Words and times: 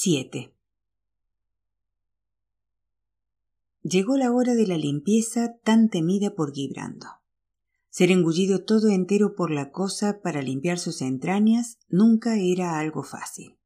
7. 0.00 0.54
Llegó 3.82 4.16
la 4.16 4.30
hora 4.30 4.54
de 4.54 4.64
la 4.64 4.78
limpieza 4.78 5.56
tan 5.64 5.88
temida 5.88 6.36
por 6.36 6.52
Gibrando. 6.52 7.08
Ser 7.90 8.12
engullido 8.12 8.62
todo 8.62 8.90
entero 8.90 9.34
por 9.34 9.50
la 9.50 9.72
cosa 9.72 10.20
para 10.22 10.40
limpiar 10.40 10.78
sus 10.78 11.02
entrañas 11.02 11.78
nunca 11.88 12.36
era 12.38 12.78
algo 12.78 13.02
fácil. 13.02 13.58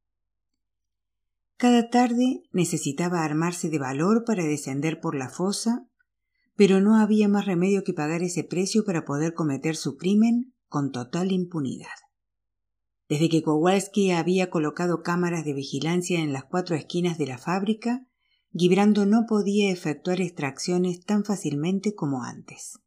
Cada 1.59 1.91
tarde 1.91 2.45
necesitaba 2.51 3.25
armarse 3.25 3.69
de 3.69 3.79
valor 3.79 4.25
para 4.25 4.43
descender 4.43 5.03
por 5.03 5.15
la 5.15 5.29
fosa, 5.29 5.87
pero 6.57 6.81
no 6.81 6.97
había 6.97 7.29
más 7.29 7.45
remedio 7.45 7.85
que 7.85 7.93
pagar 7.93 8.23
ese 8.23 8.43
precio 8.43 8.87
para 8.87 9.05
poder 9.05 9.35
cometer 9.35 9.77
su 9.77 9.99
crimen 9.99 10.55
con 10.71 10.93
total 10.93 11.31
impunidad. 11.31 12.02
Desde 13.13 13.29
que 13.29 13.43
Kowalski 13.43 14.11
había 14.11 14.49
colocado 14.49 15.03
cámaras 15.03 15.45
de 15.45 15.53
vigilancia 15.53 16.21
en 16.21 16.33
las 16.33 16.45
cuatro 16.45 16.77
esquinas 16.77 17.19
de 17.19 17.27
la 17.27 17.37
fábrica, 17.37 18.07
Gibrando 18.55 19.05
no 19.05 19.27
podía 19.29 19.71
efectuar 19.71 20.23
extracciones 20.23 21.05
tan 21.05 21.23
fácilmente 21.23 21.95
como 21.95 22.25
antes. 22.25 22.79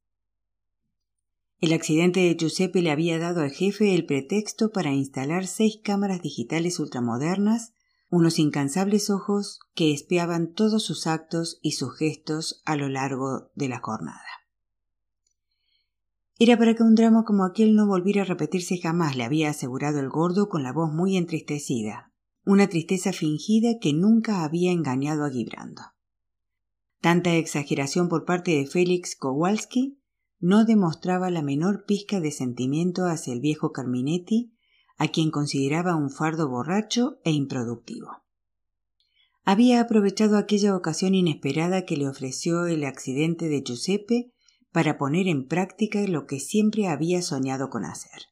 El 1.62 1.74
accidente 1.74 2.22
de 2.22 2.36
Giuseppe 2.36 2.82
le 2.82 2.90
había 2.90 3.20
dado 3.20 3.42
al 3.42 3.52
jefe 3.52 3.94
el 3.94 4.08
pretexto 4.08 4.72
para 4.72 4.94
instalar 4.94 5.46
seis 5.46 5.78
cámaras 5.84 6.24
digitales 6.24 6.80
ultramodernas, 6.80 7.74
unos 8.10 8.40
incansables 8.40 9.12
ojos 9.12 9.60
que 9.76 9.94
espiaban 9.94 10.54
todos 10.54 10.84
sus 10.84 11.06
actos 11.06 11.60
y 11.62 11.74
sus 11.74 11.96
gestos 12.00 12.64
a 12.66 12.76
lo 12.76 12.90
largo 12.90 13.52
de 13.54 13.70
la 13.70 13.80
jornada. 13.80 14.35
Era 16.38 16.58
para 16.58 16.76
que 16.76 16.84
un 16.84 16.96
drama 16.96 17.24
como 17.24 17.46
aquel 17.46 17.76
no 17.76 17.88
volviera 17.88 18.24
a 18.24 18.26
repetirse 18.26 18.78
jamás, 18.78 19.16
le 19.16 19.24
había 19.24 19.50
asegurado 19.50 20.00
el 20.00 20.10
gordo 20.10 20.50
con 20.50 20.64
la 20.64 20.74
voz 20.74 20.92
muy 20.92 21.16
entristecida, 21.16 22.12
una 22.44 22.68
tristeza 22.68 23.14
fingida 23.14 23.80
que 23.80 23.94
nunca 23.94 24.44
había 24.44 24.72
engañado 24.72 25.24
a 25.24 25.30
Gibrando. 25.30 25.82
Tanta 27.00 27.36
exageración 27.36 28.10
por 28.10 28.26
parte 28.26 28.52
de 28.52 28.66
Félix 28.66 29.16
Kowalski 29.16 30.02
no 30.40 30.66
demostraba 30.66 31.30
la 31.30 31.42
menor 31.42 31.86
pizca 31.86 32.20
de 32.20 32.32
sentimiento 32.32 33.06
hacia 33.06 33.34
el 33.34 33.40
viejo 33.40 33.72
Carminetti, 33.72 34.54
a 34.98 35.08
quien 35.08 35.32
consideraba 35.32 35.96
un 35.96 36.10
fardo 36.10 36.50
borracho 36.50 37.20
e 37.24 37.32
improductivo. 37.32 38.10
Había 39.44 39.80
aprovechado 39.80 40.38
aquella 40.38 40.76
ocasión 40.76 41.16
inesperada 41.16 41.86
que 41.86 41.96
le 41.96 42.10
ofreció 42.10 42.66
el 42.66 42.84
accidente 42.84 43.48
de 43.48 43.62
Giuseppe 43.64 44.34
para 44.76 44.98
poner 44.98 45.30
en 45.30 45.48
práctica 45.48 46.06
lo 46.06 46.28
que 46.28 46.42
siempre 46.42 46.90
había 46.90 47.22
soñado 47.22 47.70
con 47.70 47.86
hacer. 47.86 48.24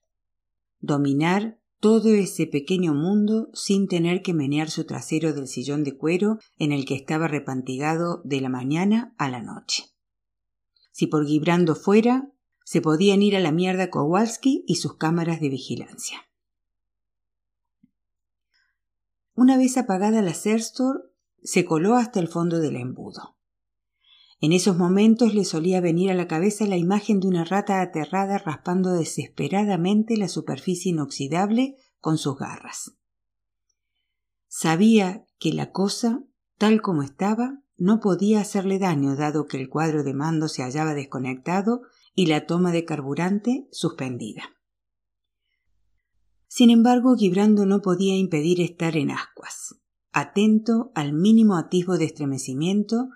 Dominar 0.82 1.58
todo 1.80 2.10
ese 2.10 2.48
pequeño 2.48 2.94
mundo 2.94 3.48
sin 3.54 3.88
tener 3.88 4.22
que 4.22 4.34
menear 4.34 4.70
su 4.70 4.84
trasero 4.84 5.32
del 5.32 5.48
sillón 5.48 5.86
de 5.86 5.96
cuero 5.96 6.40
en 6.58 6.74
el 6.74 6.84
que 6.84 6.96
estaba 6.96 7.30
repantigado 7.30 8.22
de 8.26 8.42
la 8.42 8.50
mañana 8.50 9.16
a 9.18 9.30
la 9.30 9.42
noche. 9.42 9.86
Si 10.92 11.08
por 11.08 11.26
Gibrando 11.26 11.76
fuera, 11.76 12.30
se 12.66 12.82
podían 12.82 13.22
ir 13.22 13.38
a 13.38 13.40
la 13.40 13.54
mierda 13.54 13.90
Kowalski 13.90 14.66
y 14.68 14.76
sus 14.76 14.98
cámaras 14.98 15.40
de 15.40 15.48
vigilancia. 15.48 16.28
Una 19.34 19.56
vez 19.56 19.78
apagada 19.78 20.22
la 20.22 20.34
Serstor, 20.34 21.10
se 21.42 21.64
coló 21.64 21.96
hasta 21.96 22.20
el 22.20 22.28
fondo 22.28 22.60
del 22.60 22.76
embudo. 22.76 23.38
En 24.44 24.52
esos 24.52 24.76
momentos 24.76 25.34
le 25.34 25.46
solía 25.46 25.80
venir 25.80 26.12
a 26.12 26.14
la 26.14 26.28
cabeza 26.28 26.68
la 26.68 26.76
imagen 26.76 27.22
de 27.22 27.30
una 27.30 27.46
rata 27.46 27.80
aterrada 27.80 28.38
raspando 28.38 28.92
desesperadamente 28.92 30.18
la 30.18 30.28
superficie 30.28 30.92
inoxidable 30.92 31.78
con 32.02 32.18
sus 32.18 32.38
garras. 32.38 32.98
Sabía 34.50 35.26
que 35.40 35.54
la 35.54 35.72
cosa, 35.72 36.26
tal 36.58 36.82
como 36.82 37.04
estaba, 37.04 37.64
no 37.78 38.02
podía 38.02 38.42
hacerle 38.42 38.80
daño 38.80 39.16
dado 39.16 39.48
que 39.48 39.62
el 39.62 39.70
cuadro 39.70 40.04
de 40.04 40.14
mando 40.14 40.50
se 40.50 40.62
hallaba 40.62 40.94
desconectado 40.94 41.84
y 42.14 42.26
la 42.26 42.46
toma 42.46 42.74
de 42.74 42.84
carburante 42.84 43.70
suspendida. 43.72 44.44
Sin 46.50 46.70
embargo, 46.70 47.16
Gibrando 47.16 47.66
no 47.66 47.82
podía 47.82 48.18
impedir 48.18 48.60
estar 48.60 48.98
en 48.98 49.12
ascuas, 49.12 49.80
atento 50.12 50.92
al 50.96 51.14
mínimo 51.14 51.56
atisbo 51.56 51.98
de 51.98 52.04
estremecimiento 52.04 53.08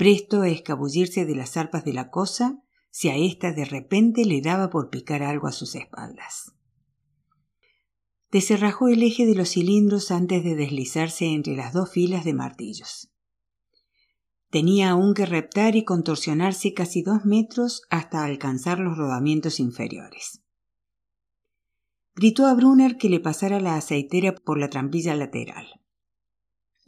presto 0.00 0.40
a 0.40 0.48
escabullirse 0.48 1.26
de 1.26 1.34
las 1.34 1.58
arpas 1.58 1.84
de 1.84 1.92
la 1.92 2.08
cosa 2.08 2.58
si 2.90 3.10
a 3.10 3.16
ésta 3.18 3.52
de 3.52 3.66
repente 3.66 4.24
le 4.24 4.40
daba 4.40 4.70
por 4.70 4.88
picar 4.88 5.22
algo 5.22 5.46
a 5.46 5.52
sus 5.52 5.74
espaldas. 5.74 6.54
Deserrajó 8.30 8.88
el 8.88 9.02
eje 9.02 9.26
de 9.26 9.34
los 9.34 9.50
cilindros 9.50 10.10
antes 10.10 10.42
de 10.42 10.54
deslizarse 10.54 11.26
entre 11.26 11.54
las 11.54 11.74
dos 11.74 11.90
filas 11.90 12.24
de 12.24 12.32
martillos. 12.32 13.12
Tenía 14.48 14.88
aún 14.88 15.12
que 15.12 15.26
reptar 15.26 15.76
y 15.76 15.84
contorsionarse 15.84 16.72
casi 16.72 17.02
dos 17.02 17.26
metros 17.26 17.82
hasta 17.90 18.24
alcanzar 18.24 18.78
los 18.78 18.96
rodamientos 18.96 19.60
inferiores. 19.60 20.40
Gritó 22.14 22.46
a 22.46 22.54
Brunner 22.54 22.96
que 22.96 23.10
le 23.10 23.20
pasara 23.20 23.60
la 23.60 23.76
aceitera 23.76 24.34
por 24.34 24.58
la 24.58 24.70
trampilla 24.70 25.14
lateral. 25.14 25.79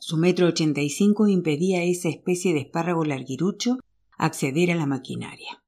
Su 0.05 0.17
metro 0.17 0.49
ochenta 0.49 0.81
y 0.81 0.91
cinco 0.91 1.29
impedía 1.29 1.79
a 1.79 1.85
esa 1.85 2.09
especie 2.09 2.53
de 2.53 2.63
espárrago 2.63 3.05
larguirucho 3.05 3.79
acceder 4.19 4.73
a 4.73 4.75
la 4.75 4.85
maquinaria. 4.85 5.63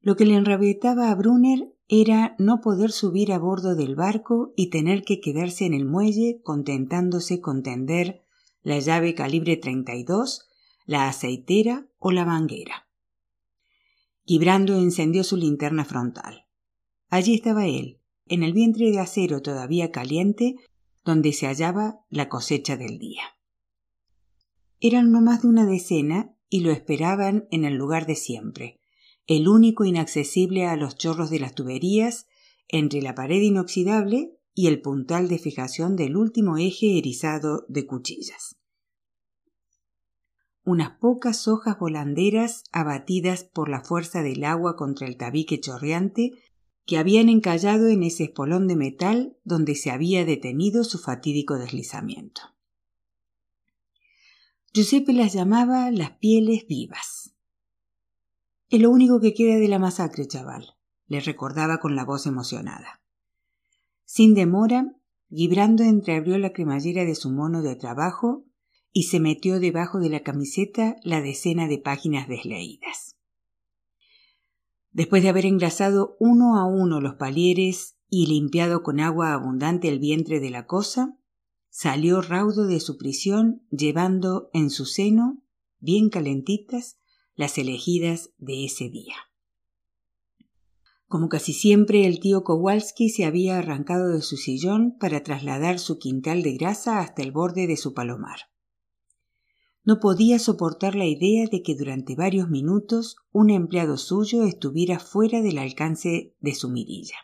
Lo 0.00 0.16
que 0.16 0.26
le 0.26 0.34
enrabietaba 0.34 1.08
a 1.08 1.14
Brunner 1.14 1.72
era 1.86 2.34
no 2.40 2.60
poder 2.60 2.90
subir 2.90 3.32
a 3.32 3.38
bordo 3.38 3.76
del 3.76 3.94
barco 3.94 4.52
y 4.56 4.70
tener 4.70 5.04
que 5.04 5.20
quedarse 5.20 5.66
en 5.66 5.72
el 5.72 5.84
muelle 5.84 6.40
contentándose 6.42 7.40
con 7.40 7.62
tender 7.62 8.24
la 8.60 8.80
llave 8.80 9.14
calibre 9.14 9.56
32, 9.56 10.48
la 10.84 11.06
aceitera 11.06 11.86
o 12.00 12.10
la 12.10 12.24
manguera. 12.24 12.88
Gibrando 14.24 14.74
encendió 14.74 15.22
su 15.22 15.36
linterna 15.36 15.84
frontal. 15.84 16.48
Allí 17.08 17.34
estaba 17.34 17.68
él, 17.68 18.00
en 18.26 18.42
el 18.42 18.52
vientre 18.52 18.90
de 18.90 18.98
acero 18.98 19.42
todavía 19.42 19.92
caliente, 19.92 20.56
donde 21.04 21.32
se 21.32 21.46
hallaba 21.46 22.00
la 22.08 22.28
cosecha 22.28 22.76
del 22.76 22.98
día. 22.98 23.22
Eran 24.80 25.12
no 25.12 25.20
más 25.20 25.42
de 25.42 25.48
una 25.48 25.66
decena 25.66 26.34
y 26.48 26.60
lo 26.60 26.70
esperaban 26.70 27.46
en 27.50 27.64
el 27.64 27.74
lugar 27.74 28.06
de 28.06 28.16
siempre, 28.16 28.80
el 29.26 29.48
único 29.48 29.84
inaccesible 29.84 30.66
a 30.66 30.76
los 30.76 30.96
chorros 30.96 31.30
de 31.30 31.40
las 31.40 31.54
tuberías, 31.54 32.26
entre 32.68 33.02
la 33.02 33.14
pared 33.14 33.40
inoxidable 33.40 34.38
y 34.54 34.66
el 34.66 34.80
puntal 34.80 35.28
de 35.28 35.38
fijación 35.38 35.96
del 35.96 36.16
último 36.16 36.56
eje 36.58 36.98
erizado 36.98 37.64
de 37.68 37.86
cuchillas. 37.86 38.56
Unas 40.64 40.98
pocas 40.98 41.48
hojas 41.48 41.78
volanderas 41.78 42.64
abatidas 42.70 43.44
por 43.44 43.68
la 43.68 43.82
fuerza 43.82 44.22
del 44.22 44.44
agua 44.44 44.76
contra 44.76 45.06
el 45.06 45.16
tabique 45.16 45.58
chorreante 45.58 46.32
que 46.86 46.98
habían 46.98 47.28
encallado 47.28 47.88
en 47.88 48.02
ese 48.02 48.24
espolón 48.24 48.66
de 48.68 48.76
metal 48.76 49.36
donde 49.44 49.74
se 49.74 49.90
había 49.90 50.24
detenido 50.24 50.84
su 50.84 50.98
fatídico 50.98 51.58
deslizamiento. 51.58 52.42
Giuseppe 54.72 55.12
las 55.12 55.32
llamaba 55.32 55.90
las 55.90 56.12
pieles 56.12 56.66
vivas. 56.66 57.34
Es 58.70 58.80
lo 58.80 58.90
único 58.90 59.20
que 59.20 59.34
queda 59.34 59.56
de 59.56 59.68
la 59.68 59.78
masacre, 59.78 60.26
chaval, 60.26 60.76
le 61.06 61.20
recordaba 61.20 61.78
con 61.78 61.94
la 61.94 62.04
voz 62.04 62.26
emocionada. 62.26 63.02
Sin 64.04 64.34
demora, 64.34 64.96
Gibrando 65.34 65.82
entreabrió 65.82 66.36
la 66.36 66.52
cremallera 66.52 67.06
de 67.06 67.14
su 67.14 67.30
mono 67.30 67.62
de 67.62 67.74
trabajo 67.74 68.44
y 68.92 69.04
se 69.04 69.20
metió 69.20 69.60
debajo 69.60 69.98
de 69.98 70.10
la 70.10 70.22
camiseta 70.22 70.96
la 71.02 71.22
decena 71.22 71.68
de 71.68 71.78
páginas 71.78 72.28
desleídas. 72.28 73.11
Después 74.92 75.22
de 75.22 75.30
haber 75.30 75.46
engrasado 75.46 76.16
uno 76.20 76.58
a 76.58 76.66
uno 76.66 77.00
los 77.00 77.14
palieres 77.14 77.96
y 78.10 78.26
limpiado 78.26 78.82
con 78.82 79.00
agua 79.00 79.32
abundante 79.32 79.88
el 79.88 79.98
vientre 79.98 80.38
de 80.38 80.50
la 80.50 80.66
cosa, 80.66 81.16
salió 81.70 82.20
raudo 82.20 82.66
de 82.66 82.78
su 82.78 82.98
prisión 82.98 83.62
llevando 83.70 84.50
en 84.52 84.68
su 84.68 84.84
seno, 84.84 85.42
bien 85.80 86.10
calentitas, 86.10 86.98
las 87.34 87.56
elegidas 87.56 88.30
de 88.36 88.66
ese 88.66 88.90
día. 88.90 89.16
Como 91.08 91.30
casi 91.30 91.54
siempre, 91.54 92.06
el 92.06 92.20
tío 92.20 92.44
Kowalski 92.44 93.08
se 93.08 93.24
había 93.24 93.58
arrancado 93.58 94.08
de 94.10 94.20
su 94.20 94.36
sillón 94.36 94.96
para 94.98 95.22
trasladar 95.22 95.78
su 95.78 95.98
quintal 95.98 96.42
de 96.42 96.52
grasa 96.54 97.00
hasta 97.00 97.22
el 97.22 97.32
borde 97.32 97.66
de 97.66 97.78
su 97.78 97.94
palomar. 97.94 98.51
No 99.84 99.98
podía 99.98 100.38
soportar 100.38 100.94
la 100.94 101.06
idea 101.06 101.46
de 101.50 101.62
que 101.62 101.74
durante 101.74 102.14
varios 102.14 102.48
minutos 102.48 103.16
un 103.32 103.50
empleado 103.50 103.96
suyo 103.96 104.44
estuviera 104.44 105.00
fuera 105.00 105.42
del 105.42 105.58
alcance 105.58 106.34
de 106.40 106.54
su 106.54 106.68
mirilla. 106.68 107.16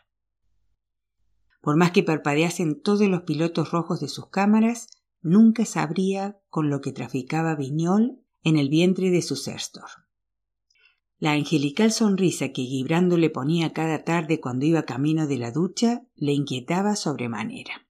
Por 1.61 1.77
más 1.77 1.91
que 1.91 2.03
parpadeasen 2.03 2.81
todos 2.81 3.07
los 3.07 3.21
pilotos 3.21 3.71
rojos 3.71 3.99
de 4.01 4.09
sus 4.09 4.27
cámaras, 4.27 4.87
nunca 5.21 5.65
sabría 5.65 6.39
con 6.49 6.69
lo 6.69 6.81
que 6.81 6.91
traficaba 6.91 7.55
Viñol 7.55 8.23
en 8.43 8.57
el 8.57 8.69
vientre 8.69 9.09
de 9.09 9.21
su 9.21 9.35
Serstor. 9.35 9.89
La 11.17 11.33
angelical 11.33 11.91
sonrisa 11.91 12.49
que 12.49 12.63
Gibrando 12.63 13.17
le 13.17 13.29
ponía 13.29 13.73
cada 13.73 14.05
tarde 14.05 14.39
cuando 14.39 14.65
iba 14.65 14.83
camino 14.83 15.27
de 15.27 15.37
la 15.37 15.51
ducha 15.51 16.03
le 16.15 16.31
inquietaba 16.31 16.95
sobremanera. 16.95 17.88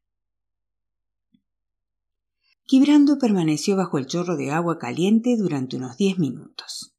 Quibrando 2.70 3.18
permaneció 3.18 3.76
bajo 3.76 3.98
el 3.98 4.06
chorro 4.06 4.38
de 4.38 4.52
agua 4.52 4.78
caliente 4.78 5.36
durante 5.38 5.78
unos 5.78 5.98
diez 5.98 6.20
minutos. 6.20 6.96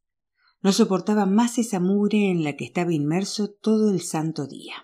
No 0.63 0.73
soportaba 0.73 1.27
más 1.27 1.59
esa 1.59 1.79
mugre 1.79 2.29
en 2.29 2.43
la 2.43 2.57
que 2.57 2.65
estaba 2.65 2.93
inmerso 2.93 3.53
todo 3.53 3.93
el 3.93 4.01
santo 4.01 4.49
día. 4.49 4.75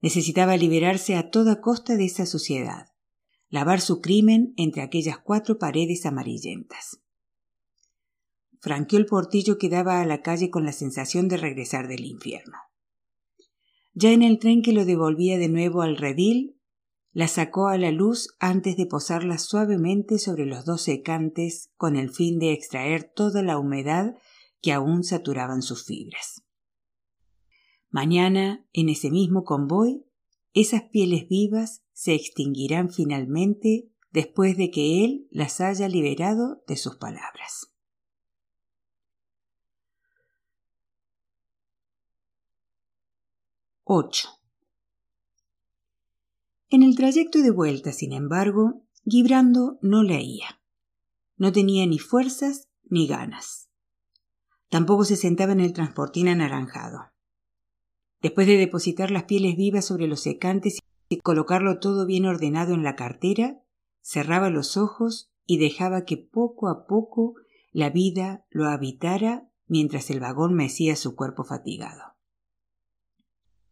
Necesitaba 0.00 0.56
liberarse 0.56 1.16
a 1.16 1.28
toda 1.28 1.60
costa 1.60 1.96
de 1.96 2.06
esa 2.06 2.24
suciedad, 2.24 2.94
lavar 3.50 3.82
su 3.82 4.00
crimen 4.00 4.54
entre 4.56 4.80
aquellas 4.80 5.18
cuatro 5.18 5.58
paredes 5.58 6.06
amarillentas. 6.06 7.02
Franqueó 8.60 8.98
el 8.98 9.04
portillo 9.04 9.58
que 9.58 9.68
daba 9.68 10.00
a 10.00 10.06
la 10.06 10.22
calle 10.22 10.48
con 10.48 10.64
la 10.64 10.72
sensación 10.72 11.28
de 11.28 11.36
regresar 11.36 11.88
del 11.88 12.06
infierno. 12.06 12.56
Ya 13.92 14.12
en 14.12 14.22
el 14.22 14.38
tren 14.38 14.62
que 14.62 14.72
lo 14.72 14.86
devolvía 14.86 15.36
de 15.36 15.50
nuevo 15.50 15.82
al 15.82 15.98
redil, 15.98 16.57
la 17.12 17.28
sacó 17.28 17.68
a 17.68 17.78
la 17.78 17.90
luz 17.90 18.36
antes 18.38 18.76
de 18.76 18.86
posarla 18.86 19.38
suavemente 19.38 20.18
sobre 20.18 20.46
los 20.46 20.64
dos 20.64 20.82
secantes 20.82 21.70
con 21.76 21.96
el 21.96 22.10
fin 22.10 22.38
de 22.38 22.52
extraer 22.52 23.04
toda 23.04 23.42
la 23.42 23.58
humedad 23.58 24.14
que 24.60 24.72
aún 24.72 25.04
saturaban 25.04 25.62
sus 25.62 25.84
fibras. 25.84 26.44
Mañana, 27.90 28.66
en 28.72 28.88
ese 28.88 29.10
mismo 29.10 29.44
convoy, 29.44 30.04
esas 30.52 30.82
pieles 30.84 31.28
vivas 31.28 31.82
se 31.92 32.14
extinguirán 32.14 32.90
finalmente 32.90 33.90
después 34.10 34.56
de 34.56 34.70
que 34.70 35.04
él 35.04 35.28
las 35.30 35.60
haya 35.60 35.88
liberado 35.88 36.62
de 36.66 36.76
sus 36.76 36.96
palabras. 36.96 37.72
8. 43.90 44.37
En 46.70 46.82
el 46.82 46.96
trayecto 46.96 47.40
de 47.40 47.50
vuelta, 47.50 47.92
sin 47.92 48.12
embargo, 48.12 48.82
Gibrando 49.06 49.78
no 49.80 50.02
leía. 50.02 50.60
No 51.38 51.50
tenía 51.50 51.86
ni 51.86 51.98
fuerzas 51.98 52.68
ni 52.84 53.06
ganas. 53.06 53.70
Tampoco 54.68 55.04
se 55.04 55.16
sentaba 55.16 55.52
en 55.52 55.60
el 55.60 55.72
transportín 55.72 56.28
anaranjado. 56.28 57.06
Después 58.20 58.46
de 58.46 58.58
depositar 58.58 59.10
las 59.10 59.24
pieles 59.24 59.56
vivas 59.56 59.86
sobre 59.86 60.08
los 60.08 60.20
secantes 60.20 60.80
y 61.08 61.16
colocarlo 61.20 61.78
todo 61.78 62.04
bien 62.04 62.26
ordenado 62.26 62.74
en 62.74 62.82
la 62.82 62.96
cartera, 62.96 63.62
cerraba 64.02 64.50
los 64.50 64.76
ojos 64.76 65.32
y 65.46 65.56
dejaba 65.56 66.04
que 66.04 66.18
poco 66.18 66.68
a 66.68 66.86
poco 66.86 67.36
la 67.72 67.88
vida 67.88 68.44
lo 68.50 68.66
habitara 68.66 69.48
mientras 69.68 70.10
el 70.10 70.20
vagón 70.20 70.52
mecía 70.52 70.96
su 70.96 71.16
cuerpo 71.16 71.44
fatigado 71.44 72.17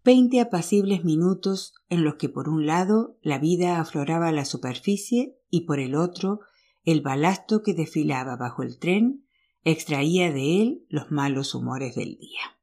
veinte 0.07 0.41
apacibles 0.41 1.05
minutos 1.05 1.75
en 1.91 2.05
los 2.05 2.15
que 2.15 2.29
por 2.29 2.49
un 2.49 2.65
lado 2.65 3.19
la 3.23 3.41
vida 3.41 3.81
afloraba 3.81 4.31
la 4.31 4.45
superficie 4.45 5.37
y 5.51 5.63
por 5.63 5.81
el 5.81 5.97
otro 5.97 6.41
el 6.85 7.01
balasto 7.01 7.63
que 7.65 7.75
desfilaba 7.75 8.37
bajo 8.37 8.63
el 8.63 8.79
tren 8.79 9.27
extraía 9.65 10.33
de 10.33 10.63
él 10.63 10.87
los 10.89 11.11
malos 11.11 11.57
humores 11.57 11.97
del 11.97 12.17
día. 12.19 12.57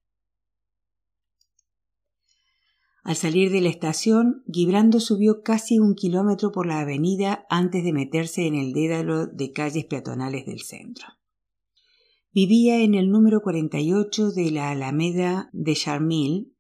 Al 3.04 3.18
salir 3.18 3.52
de 3.52 3.60
la 3.60 3.68
estación, 3.68 4.46
Gibrando 4.50 5.02
subió 5.02 5.44
casi 5.44 5.80
un 5.80 5.96
kilómetro 5.96 6.54
por 6.54 6.66
la 6.66 6.80
avenida 6.80 7.46
antes 7.50 7.84
de 7.84 7.92
meterse 7.92 8.48
en 8.48 8.56
el 8.56 8.72
dédalo 8.72 9.28
de 9.28 9.52
calles 9.52 9.84
peatonales 9.84 10.46
del 10.46 10.62
centro. 10.62 11.08
Vivía 12.32 12.82
en 12.82 12.96
el 12.96 13.12
número 13.12 13.42
48 13.42 14.32
de 14.32 14.52
la 14.52 14.72
Alameda 14.72 15.50
de 15.52 15.76
Charmille, 15.76 16.53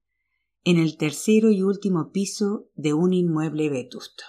en 0.66 0.78
el 0.78 0.98
tercero 0.98 1.52
y 1.52 1.62
último 1.62 2.12
piso 2.12 2.70
de 2.76 2.94
un 2.94 3.14
inmueble 3.14 3.70
vetusto. 3.70 4.24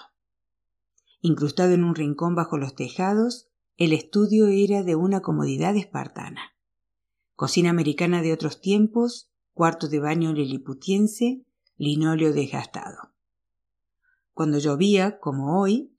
Incrustado 1.21 1.73
en 1.73 1.83
un 1.83 1.95
rincón 1.95 2.35
bajo 2.35 2.57
los 2.57 2.75
tejados, 2.75 3.47
el 3.77 3.93
estudio 3.93 4.47
era 4.47 4.83
de 4.83 4.95
una 4.95 5.21
comodidad 5.21 5.75
espartana. 5.77 6.53
Cocina 7.35 7.69
americana 7.69 8.21
de 8.21 8.33
otros 8.33 8.59
tiempos, 8.59 9.31
cuarto 9.53 9.87
de 9.87 9.99
baño 9.99 10.33
liliputiense, 10.33 11.45
linóleo 11.77 12.33
desgastado. 12.33 13.13
Cuando 14.33 14.59
llovía, 14.59 15.19
como 15.19 15.61
hoy, 15.61 15.93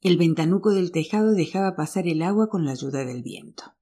el 0.00 0.16
ventanuco 0.16 0.70
del 0.70 0.90
tejado 0.90 1.32
dejaba 1.32 1.76
pasar 1.76 2.08
el 2.08 2.22
agua 2.22 2.48
con 2.48 2.64
la 2.64 2.72
ayuda 2.72 3.04
del 3.04 3.22
viento. 3.22 3.75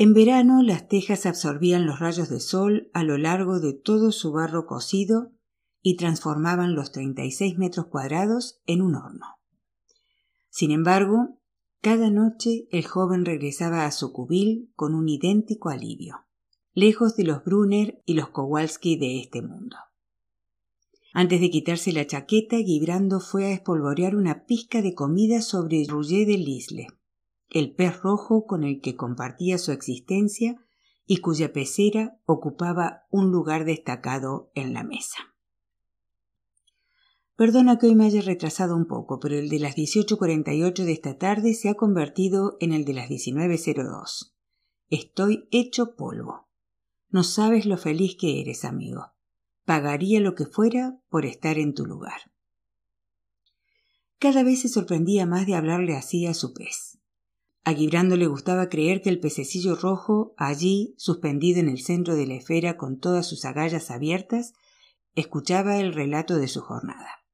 En 0.00 0.14
verano 0.14 0.62
las 0.62 0.86
tejas 0.86 1.26
absorbían 1.26 1.84
los 1.84 1.98
rayos 1.98 2.28
de 2.28 2.38
sol 2.38 2.88
a 2.94 3.02
lo 3.02 3.18
largo 3.18 3.58
de 3.58 3.72
todo 3.72 4.12
su 4.12 4.30
barro 4.30 4.64
cocido 4.64 5.32
y 5.82 5.96
transformaban 5.96 6.76
los 6.76 6.92
36 6.92 7.58
metros 7.58 7.86
cuadrados 7.86 8.60
en 8.66 8.80
un 8.80 8.94
horno. 8.94 9.26
Sin 10.50 10.70
embargo, 10.70 11.40
cada 11.80 12.10
noche 12.10 12.68
el 12.70 12.86
joven 12.86 13.24
regresaba 13.24 13.86
a 13.86 13.90
su 13.90 14.12
cubil 14.12 14.70
con 14.76 14.94
un 14.94 15.08
idéntico 15.08 15.68
alivio, 15.68 16.26
lejos 16.74 17.16
de 17.16 17.24
los 17.24 17.42
Brunner 17.42 18.00
y 18.06 18.14
los 18.14 18.28
Kowalski 18.28 18.96
de 18.96 19.18
este 19.18 19.42
mundo. 19.42 19.76
Antes 21.12 21.40
de 21.40 21.50
quitarse 21.50 21.92
la 21.92 22.06
chaqueta, 22.06 22.58
Gibrando 22.58 23.18
fue 23.18 23.46
a 23.46 23.52
espolvorear 23.52 24.14
una 24.14 24.46
pizca 24.46 24.80
de 24.80 24.94
comida 24.94 25.42
sobre 25.42 25.84
Rouget 25.88 26.24
de 26.24 26.38
Lisle 26.38 26.86
el 27.50 27.74
pez 27.74 28.00
rojo 28.02 28.46
con 28.46 28.64
el 28.64 28.80
que 28.80 28.96
compartía 28.96 29.58
su 29.58 29.72
existencia 29.72 30.62
y 31.06 31.18
cuya 31.18 31.52
pecera 31.52 32.18
ocupaba 32.26 33.06
un 33.10 33.30
lugar 33.30 33.64
destacado 33.64 34.50
en 34.54 34.74
la 34.74 34.84
mesa. 34.84 35.18
Perdona 37.38 37.78
que 37.78 37.86
hoy 37.86 37.94
me 37.94 38.04
haya 38.04 38.20
retrasado 38.20 38.76
un 38.76 38.86
poco, 38.86 39.20
pero 39.20 39.36
el 39.36 39.48
de 39.48 39.60
las 39.60 39.76
18.48 39.76 40.84
de 40.84 40.92
esta 40.92 41.18
tarde 41.18 41.54
se 41.54 41.68
ha 41.68 41.74
convertido 41.74 42.56
en 42.58 42.72
el 42.72 42.84
de 42.84 42.94
las 42.94 43.08
19.02. 43.08 44.32
Estoy 44.90 45.48
hecho 45.50 45.94
polvo. 45.94 46.48
No 47.10 47.22
sabes 47.22 47.64
lo 47.64 47.78
feliz 47.78 48.16
que 48.18 48.40
eres, 48.40 48.64
amigo. 48.64 49.12
Pagaría 49.64 50.18
lo 50.20 50.34
que 50.34 50.46
fuera 50.46 51.00
por 51.10 51.26
estar 51.26 51.58
en 51.58 51.74
tu 51.74 51.86
lugar. 51.86 52.32
Cada 54.18 54.42
vez 54.42 54.62
se 54.62 54.68
sorprendía 54.68 55.24
más 55.24 55.46
de 55.46 55.54
hablarle 55.54 55.94
así 55.94 56.26
a 56.26 56.34
su 56.34 56.52
pez. 56.52 56.87
A 57.64 57.74
Gibrando 57.74 58.16
le 58.16 58.26
gustaba 58.26 58.68
creer 58.68 59.02
que 59.02 59.10
el 59.10 59.20
pececillo 59.20 59.74
rojo, 59.76 60.34
allí, 60.36 60.94
suspendido 60.96 61.60
en 61.60 61.68
el 61.68 61.80
centro 61.80 62.14
de 62.14 62.26
la 62.26 62.34
esfera 62.34 62.76
con 62.76 62.98
todas 62.98 63.26
sus 63.26 63.44
agallas 63.44 63.90
abiertas, 63.90 64.54
escuchaba 65.14 65.78
el 65.78 65.92
relato 65.92 66.36
de 66.36 66.48
su 66.48 66.60
jornada. 66.60 67.24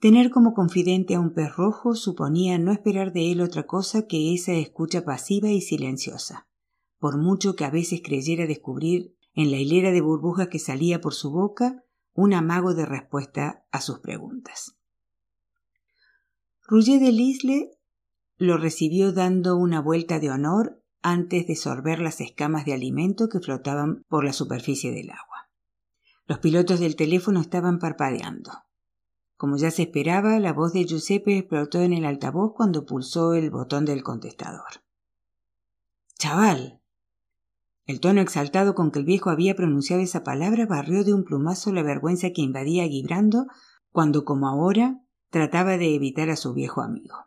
Tener 0.00 0.30
como 0.30 0.52
confidente 0.52 1.14
a 1.14 1.20
un 1.20 1.32
pez 1.32 1.56
rojo 1.56 1.94
suponía 1.94 2.58
no 2.58 2.72
esperar 2.72 3.12
de 3.12 3.32
él 3.32 3.40
otra 3.40 3.66
cosa 3.66 4.06
que 4.06 4.34
esa 4.34 4.52
escucha 4.52 5.02
pasiva 5.02 5.48
y 5.48 5.62
silenciosa, 5.62 6.46
por 6.98 7.16
mucho 7.16 7.56
que 7.56 7.64
a 7.64 7.70
veces 7.70 8.02
creyera 8.04 8.46
descubrir 8.46 9.16
en 9.32 9.50
la 9.50 9.56
hilera 9.56 9.92
de 9.92 10.02
burbujas 10.02 10.48
que 10.48 10.58
salía 10.58 11.00
por 11.00 11.14
su 11.14 11.30
boca 11.30 11.84
un 12.12 12.34
amago 12.34 12.74
de 12.74 12.86
respuesta 12.86 13.64
a 13.72 13.80
sus 13.80 14.00
preguntas. 14.00 14.76
Rouget 16.66 17.00
de 17.00 17.12
Lisle 17.12 17.78
lo 18.36 18.56
recibió 18.56 19.12
dando 19.12 19.56
una 19.56 19.80
vuelta 19.80 20.18
de 20.18 20.30
honor 20.30 20.82
antes 21.02 21.46
de 21.46 21.54
sorber 21.54 22.00
las 22.00 22.20
escamas 22.20 22.64
de 22.64 22.72
alimento 22.72 23.28
que 23.28 23.40
flotaban 23.40 24.04
por 24.08 24.24
la 24.24 24.32
superficie 24.32 24.90
del 24.90 25.10
agua. 25.10 25.50
Los 26.26 26.38
pilotos 26.38 26.80
del 26.80 26.96
teléfono 26.96 27.40
estaban 27.40 27.78
parpadeando. 27.78 28.50
Como 29.36 29.56
ya 29.56 29.70
se 29.70 29.82
esperaba, 29.82 30.38
la 30.40 30.52
voz 30.52 30.72
de 30.72 30.84
Giuseppe 30.84 31.36
explotó 31.36 31.80
en 31.80 31.92
el 31.92 32.06
altavoz 32.06 32.54
cuando 32.54 32.86
pulsó 32.86 33.34
el 33.34 33.50
botón 33.50 33.84
del 33.84 34.02
contestador. 34.02 34.82
Chaval. 36.18 36.80
El 37.84 38.00
tono 38.00 38.22
exaltado 38.22 38.74
con 38.74 38.90
que 38.90 39.00
el 39.00 39.04
viejo 39.04 39.28
había 39.28 39.54
pronunciado 39.54 40.00
esa 40.00 40.24
palabra 40.24 40.64
barrió 40.64 41.04
de 41.04 41.12
un 41.12 41.24
plumazo 41.24 41.72
la 41.72 41.82
vergüenza 41.82 42.30
que 42.30 42.40
invadía 42.40 42.84
a 42.84 42.88
Gibrando 42.88 43.46
cuando, 43.92 44.24
como 44.24 44.48
ahora, 44.48 45.02
trataba 45.28 45.76
de 45.76 45.94
evitar 45.94 46.30
a 46.30 46.36
su 46.36 46.54
viejo 46.54 46.80
amigo. 46.80 47.26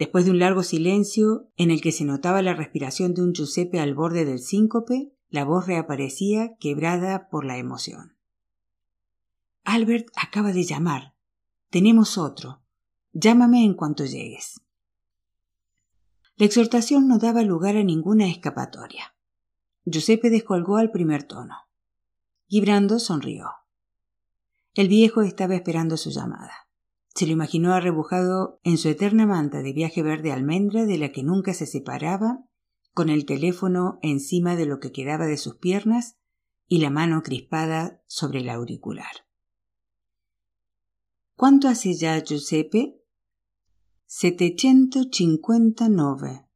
Después 0.00 0.24
de 0.24 0.30
un 0.30 0.38
largo 0.38 0.62
silencio, 0.62 1.50
en 1.58 1.70
el 1.70 1.82
que 1.82 1.92
se 1.92 2.06
notaba 2.06 2.40
la 2.40 2.54
respiración 2.54 3.12
de 3.12 3.20
un 3.20 3.34
Giuseppe 3.34 3.80
al 3.80 3.94
borde 3.94 4.24
del 4.24 4.38
síncope, 4.38 5.12
la 5.28 5.44
voz 5.44 5.66
reaparecía 5.66 6.56
quebrada 6.56 7.28
por 7.28 7.44
la 7.44 7.58
emoción. 7.58 8.16
Albert 9.62 10.08
acaba 10.16 10.54
de 10.54 10.64
llamar. 10.64 11.14
Tenemos 11.68 12.16
otro. 12.16 12.62
Llámame 13.12 13.62
en 13.62 13.74
cuanto 13.74 14.06
llegues. 14.06 14.62
La 16.36 16.46
exhortación 16.46 17.06
no 17.06 17.18
daba 17.18 17.42
lugar 17.42 17.76
a 17.76 17.84
ninguna 17.84 18.26
escapatoria. 18.26 19.14
Giuseppe 19.84 20.30
descolgó 20.30 20.78
al 20.78 20.90
primer 20.90 21.24
tono. 21.24 21.56
Gibrando 22.48 23.00
sonrió. 23.00 23.50
El 24.72 24.88
viejo 24.88 25.20
estaba 25.20 25.56
esperando 25.56 25.98
su 25.98 26.08
llamada. 26.08 26.69
Se 27.14 27.26
lo 27.26 27.32
imaginó 27.32 27.72
arrebujado 27.74 28.60
en 28.62 28.78
su 28.78 28.88
eterna 28.88 29.26
manta 29.26 29.62
de 29.62 29.72
viaje 29.72 30.02
verde 30.02 30.32
almendra 30.32 30.86
de 30.86 30.98
la 30.98 31.10
que 31.10 31.22
nunca 31.22 31.54
se 31.54 31.66
separaba, 31.66 32.44
con 32.94 33.08
el 33.08 33.24
teléfono 33.26 33.98
encima 34.02 34.56
de 34.56 34.66
lo 34.66 34.80
que 34.80 34.92
quedaba 34.92 35.26
de 35.26 35.36
sus 35.36 35.56
piernas 35.56 36.16
y 36.66 36.78
la 36.78 36.90
mano 36.90 37.22
crispada 37.22 38.02
sobre 38.06 38.40
el 38.40 38.48
auricular. 38.48 39.26
¿Cuánto 41.34 41.68
hace 41.68 41.94
ya, 41.94 42.18
Giuseppe? 42.22 43.02
nueve. 45.88 46.46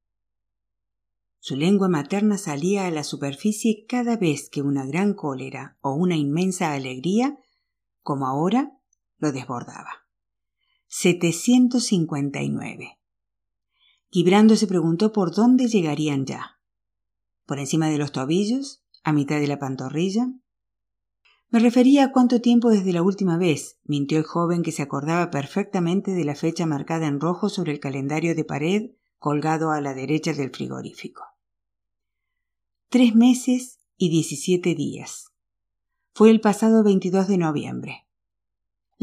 Su 1.39 1.57
lengua 1.57 1.89
materna 1.89 2.39
salía 2.39 2.87
a 2.87 2.91
la 2.91 3.05
superficie 3.05 3.87
cada 3.89 4.17
vez 4.17 4.49
que 4.51 4.63
una 4.63 4.87
gran 4.87 5.15
cólera 5.15 5.79
o 5.81 5.95
una 5.95 6.17
inmensa 6.17 6.73
alegría, 6.73 7.39
como 8.03 8.27
ahora, 8.27 8.79
lo 9.19 9.33
desbordaba. 9.33 10.04
759. 10.97 12.99
Gibrando 14.11 14.57
se 14.57 14.67
preguntó 14.67 15.13
por 15.13 15.35
dónde 15.35 15.67
llegarían 15.67 16.25
ya. 16.25 16.61
¿Por 17.47 17.59
encima 17.59 17.89
de 17.89 17.99
los 17.99 18.13
tobillos? 18.13 18.83
¿A 19.03 19.13
mitad 19.13 19.41
de 19.41 19.49
la 19.49 19.59
pantorrilla? 19.59 20.31
Me 21.51 21.59
refería 21.59 22.05
a 22.05 22.13
cuánto 22.13 22.41
tiempo 22.41 22.71
desde 22.71 22.93
la 22.93 23.03
última 23.03 23.39
vez, 23.39 23.79
mintió 23.85 24.19
el 24.19 24.25
joven 24.25 24.63
que 24.63 24.73
se 24.73 24.83
acordaba 24.83 25.31
perfectamente 25.31 26.13
de 26.13 26.25
la 26.25 26.35
fecha 26.35 26.65
marcada 26.65 27.07
en 27.07 27.19
rojo 27.19 27.49
sobre 27.49 27.73
el 27.73 27.81
calendario 27.81 28.35
de 28.35 28.45
pared 28.45 28.91
colgado 29.19 29.73
a 29.73 29.81
la 29.81 29.95
derecha 29.95 30.33
del 30.33 30.51
frigorífico 30.51 31.35
tres 32.95 33.17
meses 33.17 33.81
y 33.97 34.09
diecisiete 34.09 34.77
días. 34.77 35.33
Fue 36.13 36.31
el 36.31 36.41
pasado 36.41 36.85
22 36.85 37.27
de 37.27 37.39
noviembre. 37.39 38.04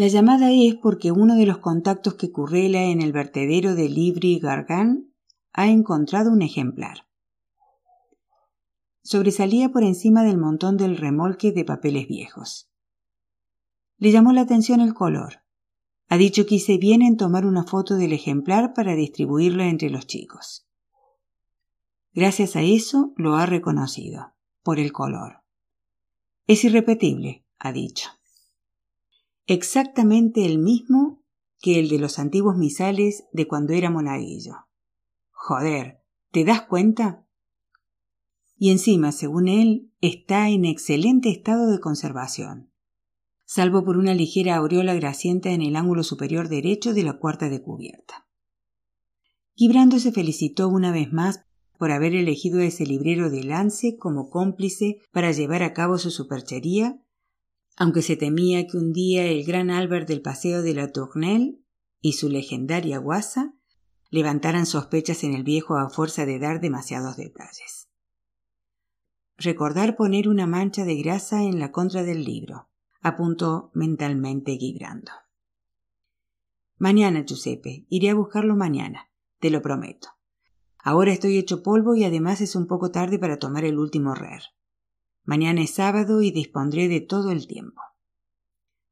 La 0.02 0.08
llamada 0.08 0.50
es 0.52 0.74
porque 0.78 1.12
uno 1.12 1.36
de 1.36 1.46
los 1.46 1.60
contactos 1.60 2.16
que 2.16 2.32
currela 2.32 2.86
en 2.86 3.04
el 3.04 3.12
vertedero 3.12 3.76
de 3.76 3.88
Libri 3.88 4.40
Gargan 4.40 5.14
ha 5.54 5.68
encontrado 5.68 6.32
un 6.32 6.42
ejemplar. 6.42 7.06
Sobresalía 9.04 9.70
por 9.70 9.84
encima 9.84 10.24
del 10.24 10.40
montón 10.40 10.76
del 10.76 10.98
remolque 10.98 11.52
de 11.52 11.66
papeles 11.66 12.08
viejos. 12.08 12.68
Le 14.00 14.12
llamó 14.12 14.34
la 14.34 14.42
atención 14.42 14.82
el 14.82 14.96
color. 14.96 15.44
Ha 16.10 16.18
dicho 16.18 16.48
que 16.48 16.56
hice 16.56 16.80
bien 16.80 17.04
en 17.04 17.16
tomar 17.16 17.46
una 17.46 17.64
foto 17.64 17.96
del 17.96 18.14
ejemplar 18.14 18.74
para 18.74 18.96
distribuirlo 18.96 19.62
entre 19.62 19.92
los 19.92 20.08
chicos. 20.08 20.66
Gracias 22.12 22.56
a 22.56 22.64
eso 22.64 23.14
lo 23.18 23.36
ha 23.36 23.46
reconocido, 23.46 24.34
por 24.64 24.80
el 24.80 24.94
color. 24.94 25.44
Es 26.48 26.64
irrepetible, 26.64 27.46
ha 27.60 27.72
dicho. 27.72 28.10
Exactamente 29.54 30.46
el 30.46 30.60
mismo 30.60 31.26
que 31.60 31.78
el 31.78 31.90
de 31.90 32.00
los 32.00 32.20
antiguos 32.20 32.56
misales 32.56 33.26
de 33.34 33.50
cuando 33.50 33.74
era 33.74 33.90
monaguillo. 33.90 34.54
Joder, 35.32 36.06
¿te 36.32 36.46
das 36.46 36.62
cuenta? 36.62 37.28
Y 38.56 38.72
encima, 38.72 39.12
según 39.12 39.50
él, 39.50 39.92
está 40.00 40.48
en 40.48 40.64
excelente 40.64 41.30
estado 41.30 41.70
de 41.70 41.82
conservación, 41.82 42.72
salvo 43.46 43.84
por 43.84 43.98
una 43.98 44.14
ligera 44.14 44.56
aureola 44.56 44.94
gracienta 44.94 45.50
en 45.50 45.64
el 45.64 45.76
ángulo 45.76 46.04
superior 46.04 46.48
derecho 46.48 46.94
de 46.94 47.04
la 47.04 47.20
cuarta 47.20 47.50
de 47.50 47.62
cubierta. 47.62 48.30
Gibrando 49.56 50.00
se 50.00 50.14
felicitó 50.14 50.70
una 50.70 50.94
vez 50.94 51.12
más 51.12 51.44
por 51.78 51.92
haber 51.92 52.16
elegido 52.16 52.60
a 52.60 52.64
ese 52.64 52.86
librero 52.86 53.30
de 53.30 53.44
Lance 53.44 53.98
como 53.98 54.30
cómplice 54.30 55.02
para 55.12 55.34
llevar 55.34 55.62
a 55.62 55.74
cabo 55.74 55.98
su 55.98 56.10
superchería, 56.10 57.04
aunque 57.78 58.02
se 58.02 58.16
temía 58.16 58.68
que 58.68 58.78
un 58.78 58.94
día 58.94 59.26
el 59.26 59.44
gran 59.44 59.70
Albert 59.70 60.08
del 60.08 60.22
Paseo 60.22 60.62
de 60.62 60.74
la 60.74 60.92
Tournelle 60.92 61.60
y 62.00 62.14
su 62.14 62.30
legendaria 62.30 62.98
guasa 62.98 63.54
levantaran 64.10 64.66
sospechas 64.66 65.24
en 65.24 65.34
el 65.34 65.44
viejo 65.44 65.78
a 65.78 65.90
fuerza 65.90 66.26
de 66.26 66.38
dar 66.40 66.60
demasiados 66.60 67.16
detalles. 67.18 67.90
Recordar 69.38 69.96
poner 69.96 70.28
una 70.28 70.46
mancha 70.46 70.86
de 70.86 70.96
grasa 71.02 71.44
en 71.44 71.60
la 71.60 71.72
contra 71.72 72.04
del 72.04 72.24
libro, 72.24 72.70
apuntó 73.02 73.72
mentalmente 73.74 74.58
Gibrando. 74.58 75.12
Mañana, 76.78 77.24
Giuseppe, 77.26 77.86
iré 77.90 78.10
a 78.10 78.16
buscarlo 78.16 78.56
mañana, 78.56 79.10
te 79.40 79.50
lo 79.50 79.62
prometo. 79.62 80.10
Ahora 80.84 81.12
estoy 81.12 81.38
hecho 81.38 81.64
polvo 81.64 81.96
y 81.96 82.04
además 82.04 82.42
es 82.42 82.56
un 82.56 82.68
poco 82.68 82.92
tarde 82.92 83.20
para 83.20 83.38
tomar 83.38 83.66
el 83.66 83.78
último 83.78 84.14
rer. 84.14 84.42
Mañana 85.24 85.62
es 85.62 85.76
sábado 85.76 86.22
y 86.22 86.32
dispondré 86.32 86.88
de 86.88 87.02
todo 87.02 87.32
el 87.32 87.48
tiempo. 87.48 87.82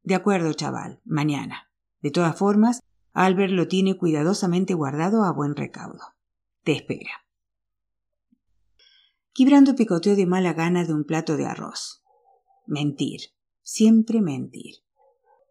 De 0.03 0.15
acuerdo, 0.15 0.53
chaval, 0.53 1.01
mañana. 1.05 1.69
De 2.01 2.11
todas 2.11 2.37
formas, 2.37 2.81
Albert 3.13 3.51
lo 3.51 3.67
tiene 3.67 3.97
cuidadosamente 3.97 4.73
guardado 4.73 5.23
a 5.23 5.31
buen 5.31 5.55
recaudo. 5.55 6.15
Te 6.63 6.73
espera. 6.73 7.11
Quibrando 9.33 9.75
picoteó 9.75 10.15
de 10.15 10.25
mala 10.25 10.53
gana 10.53 10.85
de 10.85 10.93
un 10.93 11.03
plato 11.03 11.37
de 11.37 11.45
arroz. 11.45 12.03
Mentir, 12.67 13.21
siempre 13.61 14.21
mentir. 14.21 14.83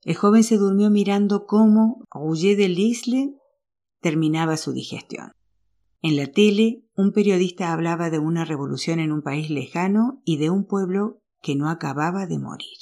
El 0.04 0.14
joven 0.14 0.44
se 0.44 0.56
durmió 0.56 0.90
mirando 0.90 1.46
cómo 1.46 2.04
Rouget 2.10 2.56
de 2.56 2.68
Lisle 2.68 3.34
terminaba 4.00 4.56
su 4.56 4.72
digestión. 4.72 5.32
En 6.00 6.16
la 6.16 6.30
tele, 6.30 6.84
un 6.94 7.12
periodista 7.12 7.72
hablaba 7.72 8.08
de 8.08 8.20
una 8.20 8.44
revolución 8.44 9.00
en 9.00 9.10
un 9.10 9.20
país 9.20 9.50
lejano 9.50 10.22
y 10.24 10.36
de 10.36 10.48
un 10.48 10.64
pueblo 10.64 11.20
que 11.42 11.56
no 11.56 11.68
acababa 11.68 12.26
de 12.26 12.38
morir. 12.38 12.78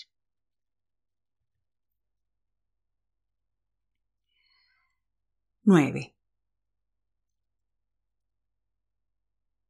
Nueve. 5.62 6.14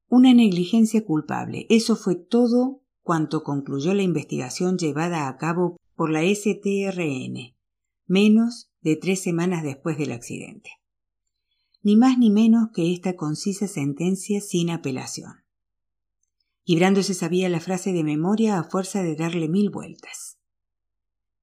Una 0.08 0.34
negligencia 0.34 1.04
culpable. 1.04 1.66
Eso 1.70 1.94
fue 1.94 2.16
todo 2.16 2.82
cuanto 3.02 3.44
concluyó 3.44 3.94
la 3.94 4.02
investigación 4.02 4.76
llevada 4.76 5.28
a 5.28 5.36
cabo 5.36 5.76
por 5.94 6.10
la 6.10 6.22
STRN, 6.22 7.54
menos 8.06 8.72
de 8.80 8.96
tres 8.96 9.22
semanas 9.22 9.62
después 9.62 9.96
del 9.98 10.12
accidente 10.12 10.70
ni 11.86 11.94
más 11.94 12.18
ni 12.18 12.30
menos 12.30 12.70
que 12.74 12.92
esta 12.92 13.14
concisa 13.14 13.68
sentencia 13.68 14.40
sin 14.40 14.70
apelación. 14.70 15.44
Gibrando 16.64 17.04
se 17.04 17.14
sabía 17.14 17.48
la 17.48 17.60
frase 17.60 17.92
de 17.92 18.02
memoria 18.02 18.58
a 18.58 18.64
fuerza 18.64 19.04
de 19.04 19.14
darle 19.14 19.48
mil 19.48 19.70
vueltas. 19.70 20.40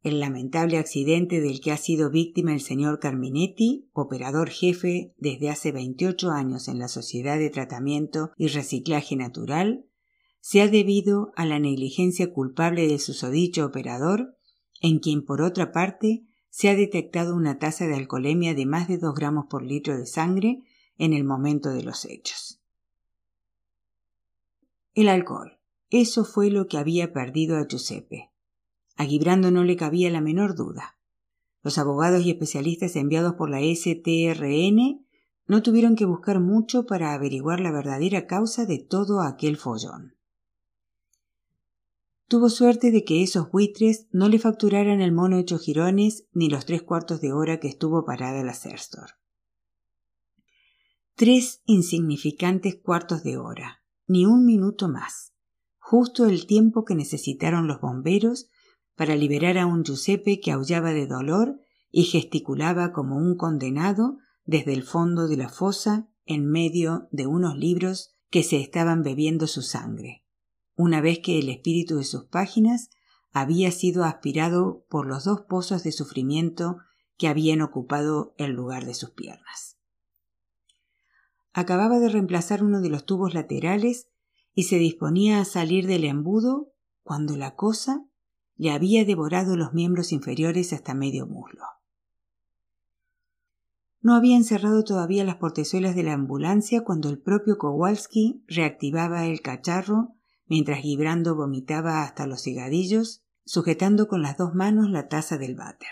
El 0.02 0.20
lamentable 0.20 0.80
accidente 0.80 1.40
del 1.40 1.62
que 1.62 1.72
ha 1.72 1.78
sido 1.78 2.12
víctima 2.12 2.52
el 2.52 2.60
señor 2.60 3.00
Carminetti, 3.00 3.90
operador 3.94 4.50
jefe 4.50 5.14
desde 5.18 5.50
hace 5.50 5.72
28 5.72 6.32
años 6.32 6.68
en 6.68 6.78
la 6.78 6.90
Sociedad 6.90 7.38
de 7.38 7.50
Tratamiento 7.50 8.32
y 8.36 8.48
Reciclaje 8.48 9.16
Natural, 9.16 9.86
se 10.42 10.60
ha 10.60 10.68
debido 10.68 11.32
a 11.38 11.46
la 11.46 11.58
negligencia 11.58 12.34
culpable 12.34 12.90
de 12.90 13.00
susodicho 13.00 13.66
operador, 13.66 14.38
en 14.82 15.00
quien 15.00 15.24
por 15.24 15.42
otra 15.42 15.72
parte 15.72 16.26
se 16.54 16.70
ha 16.70 16.76
detectado 16.76 17.36
una 17.36 17.58
tasa 17.58 17.88
de 17.88 17.96
alcoholemia 17.96 18.54
de 18.54 18.68
más 18.68 18.88
de 18.88 19.00
2 19.00 19.16
gramos 19.16 19.48
por 19.50 19.64
litro 19.64 19.98
de 19.98 20.06
sangre 20.06 20.62
en 21.00 21.14
el 21.14 21.24
momento 21.24 21.72
de 21.72 21.82
los 21.82 22.06
hechos. 22.06 22.62
El 24.94 25.10
alcohol. 25.10 25.58
Eso 25.90 26.24
fue 26.24 26.52
lo 26.52 26.68
que 26.68 26.78
había 26.78 27.12
perdido 27.12 27.58
a 27.58 27.66
Giuseppe. 27.68 28.30
A 28.98 29.06
Gibrando 29.06 29.50
no 29.50 29.64
le 29.64 29.76
cabía 29.76 30.12
la 30.12 30.22
menor 30.22 30.56
duda. 30.56 31.00
Los 31.64 31.80
abogados 31.80 32.24
y 32.24 32.30
especialistas 32.30 32.96
enviados 32.98 33.34
por 33.34 33.50
la 33.50 33.60
STRN 33.60 35.08
no 35.48 35.64
tuvieron 35.64 35.96
que 35.96 36.06
buscar 36.06 36.40
mucho 36.40 36.86
para 36.86 37.16
averiguar 37.16 37.62
la 37.62 37.72
verdadera 37.72 38.28
causa 38.28 38.68
de 38.68 38.78
todo 38.78 39.22
aquel 39.22 39.58
follón. 39.58 40.14
Tuvo 42.28 42.50
suerte 42.50 42.92
de 42.92 43.04
que 43.04 43.22
esos 43.22 43.52
buitres 43.52 44.08
no 44.12 44.30
le 44.30 44.40
facturaran 44.40 45.02
el 45.02 45.12
mono 45.12 45.38
hecho 45.38 45.60
jirones 45.60 46.26
ni 46.32 46.50
los 46.50 46.66
tres 46.66 46.82
cuartos 46.82 47.22
de 47.22 47.34
hora 47.34 47.60
que 47.60 47.68
estuvo 47.68 48.06
parada 48.06 48.44
la 48.44 48.54
Serstor. 48.54 49.12
Tres 51.16 51.62
insignificantes 51.66 52.76
cuartos 52.76 53.24
de 53.24 53.38
hora, 53.38 53.84
ni 54.08 54.26
un 54.26 54.46
minuto 54.46 54.90
más, 54.90 55.34
justo 55.78 56.26
el 56.26 56.48
tiempo 56.48 56.86
que 56.86 56.96
necesitaron 56.96 57.68
los 57.68 57.82
bomberos 57.82 58.50
para 58.96 59.16
liberar 59.16 59.58
a 59.58 59.66
un 59.66 59.84
Giuseppe 59.84 60.40
que 60.40 60.52
aullaba 60.52 60.92
de 60.92 61.08
dolor 61.08 61.60
y 61.92 62.06
gesticulaba 62.06 62.94
como 62.94 63.18
un 63.18 63.36
condenado 63.38 64.18
desde 64.46 64.74
el 64.74 64.84
fondo 64.84 65.28
de 65.28 65.38
la 65.38 65.50
fosa 65.50 66.10
en 66.26 66.50
medio 66.50 67.08
de 67.12 67.28
unos 67.28 67.58
libros 67.58 68.16
que 68.30 68.44
se 68.44 68.60
estaban 68.60 69.04
bebiendo 69.04 69.46
su 69.46 69.62
sangre 69.62 70.23
una 70.76 71.02
vez 71.02 71.20
que 71.20 71.40
el 71.40 71.50
espíritu 71.50 71.98
de 71.98 72.04
sus 72.04 72.26
páginas 72.26 72.90
había 73.32 73.72
sido 73.72 74.04
aspirado 74.04 74.86
por 74.90 75.08
los 75.08 75.26
dos 75.26 75.42
pozos 75.42 75.84
de 75.84 75.92
sufrimiento 75.92 76.78
que 77.18 77.28
habían 77.28 77.62
ocupado 77.62 78.34
el 78.38 78.52
lugar 78.52 78.86
de 78.86 78.94
sus 78.94 79.12
piernas. 79.12 79.78
Acababa 81.54 82.00
de 82.00 82.10
reemplazar 82.10 82.64
uno 82.64 82.82
de 82.82 82.90
los 82.90 83.06
tubos 83.06 83.34
laterales 83.34 84.08
y 84.56 84.64
se 84.64 84.78
disponía 84.78 85.40
a 85.40 85.46
salir 85.46 85.88
del 85.88 86.04
embudo 86.04 86.74
cuando 87.04 87.38
la 87.38 87.56
cosa 87.56 88.06
le 88.56 88.72
había 88.72 89.06
devorado 89.06 89.56
los 89.56 89.74
miembros 89.74 90.12
inferiores 90.12 90.74
hasta 90.74 90.94
medio 90.94 91.28
muslo. 91.28 91.66
No 94.02 94.16
habían 94.16 94.44
cerrado 94.44 94.84
todavía 94.84 95.24
las 95.24 95.38
portezuelas 95.38 95.96
de 95.96 96.04
la 96.04 96.14
ambulancia 96.14 96.84
cuando 96.84 97.10
el 97.10 97.20
propio 97.20 97.58
Kowalski 97.58 98.44
reactivaba 98.48 99.26
el 99.26 99.42
cacharro 99.42 100.16
mientras 100.48 100.80
Gibrando 100.80 101.36
vomitaba 101.36 102.04
hasta 102.04 102.28
los 102.28 102.44
cigadillos, 102.44 103.24
sujetando 103.46 104.08
con 104.08 104.22
las 104.22 104.38
dos 104.38 104.54
manos 104.54 104.90
la 104.90 105.08
taza 105.08 105.38
del 105.38 105.56
váter. 105.56 105.90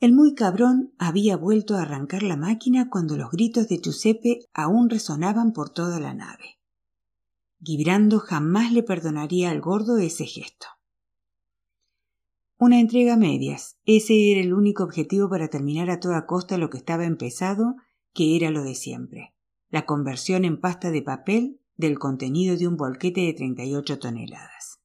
El 0.00 0.14
muy 0.14 0.34
cabrón 0.34 0.94
había 0.98 1.36
vuelto 1.36 1.76
a 1.76 1.82
arrancar 1.82 2.22
la 2.22 2.36
máquina 2.36 2.88
cuando 2.88 3.18
los 3.18 3.30
gritos 3.30 3.68
de 3.68 3.80
Giuseppe 3.82 4.40
aún 4.54 4.88
resonaban 4.88 5.52
por 5.52 5.68
toda 5.68 6.00
la 6.00 6.14
nave. 6.14 6.58
Gibrando 7.62 8.18
jamás 8.18 8.72
le 8.72 8.82
perdonaría 8.82 9.50
al 9.50 9.60
gordo 9.60 9.98
ese 9.98 10.24
gesto. 10.24 10.66
Una 12.56 12.80
entrega 12.80 13.14
a 13.14 13.16
medias. 13.18 13.78
Ese 13.84 14.32
era 14.32 14.40
el 14.40 14.54
único 14.54 14.84
objetivo 14.84 15.28
para 15.28 15.48
terminar 15.48 15.90
a 15.90 16.00
toda 16.00 16.26
costa 16.26 16.56
lo 16.56 16.70
que 16.70 16.78
estaba 16.78 17.04
empezado, 17.04 17.76
que 18.14 18.36
era 18.36 18.50
lo 18.50 18.62
de 18.62 18.74
siempre. 18.74 19.34
La 19.68 19.84
conversión 19.84 20.46
en 20.46 20.60
pasta 20.60 20.90
de 20.90 21.02
papel 21.02 21.60
del 21.80 21.98
contenido 21.98 22.56
de 22.56 22.68
un 22.68 22.76
bolquete 22.76 23.22
de 23.22 23.32
38 23.32 23.98
toneladas. 23.98 24.80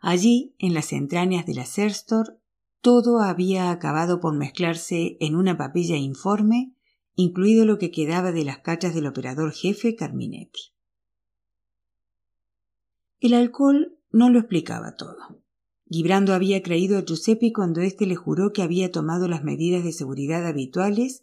Allí, 0.00 0.54
en 0.58 0.74
las 0.74 0.92
entrañas 0.92 1.46
de 1.46 1.54
la 1.54 1.66
Serstor, 1.66 2.40
todo 2.80 3.20
había 3.20 3.70
acabado 3.70 4.20
por 4.20 4.34
mezclarse 4.34 5.16
en 5.20 5.34
una 5.34 5.56
papilla 5.56 5.96
informe, 5.96 6.74
incluido 7.14 7.64
lo 7.64 7.78
que 7.78 7.90
quedaba 7.90 8.30
de 8.30 8.44
las 8.44 8.58
cachas 8.58 8.94
del 8.94 9.06
operador 9.06 9.52
jefe 9.52 9.96
Carminetti. 9.96 10.74
El 13.20 13.32
alcohol 13.32 13.98
no 14.10 14.28
lo 14.28 14.38
explicaba 14.38 14.96
todo. 14.96 15.42
Gibrando 15.88 16.34
había 16.34 16.62
creído 16.62 16.98
a 16.98 17.04
Giuseppe 17.04 17.52
cuando 17.52 17.80
éste 17.80 18.06
le 18.06 18.16
juró 18.16 18.52
que 18.52 18.62
había 18.62 18.90
tomado 18.90 19.28
las 19.28 19.44
medidas 19.44 19.84
de 19.84 19.92
seguridad 19.92 20.46
habituales 20.46 21.22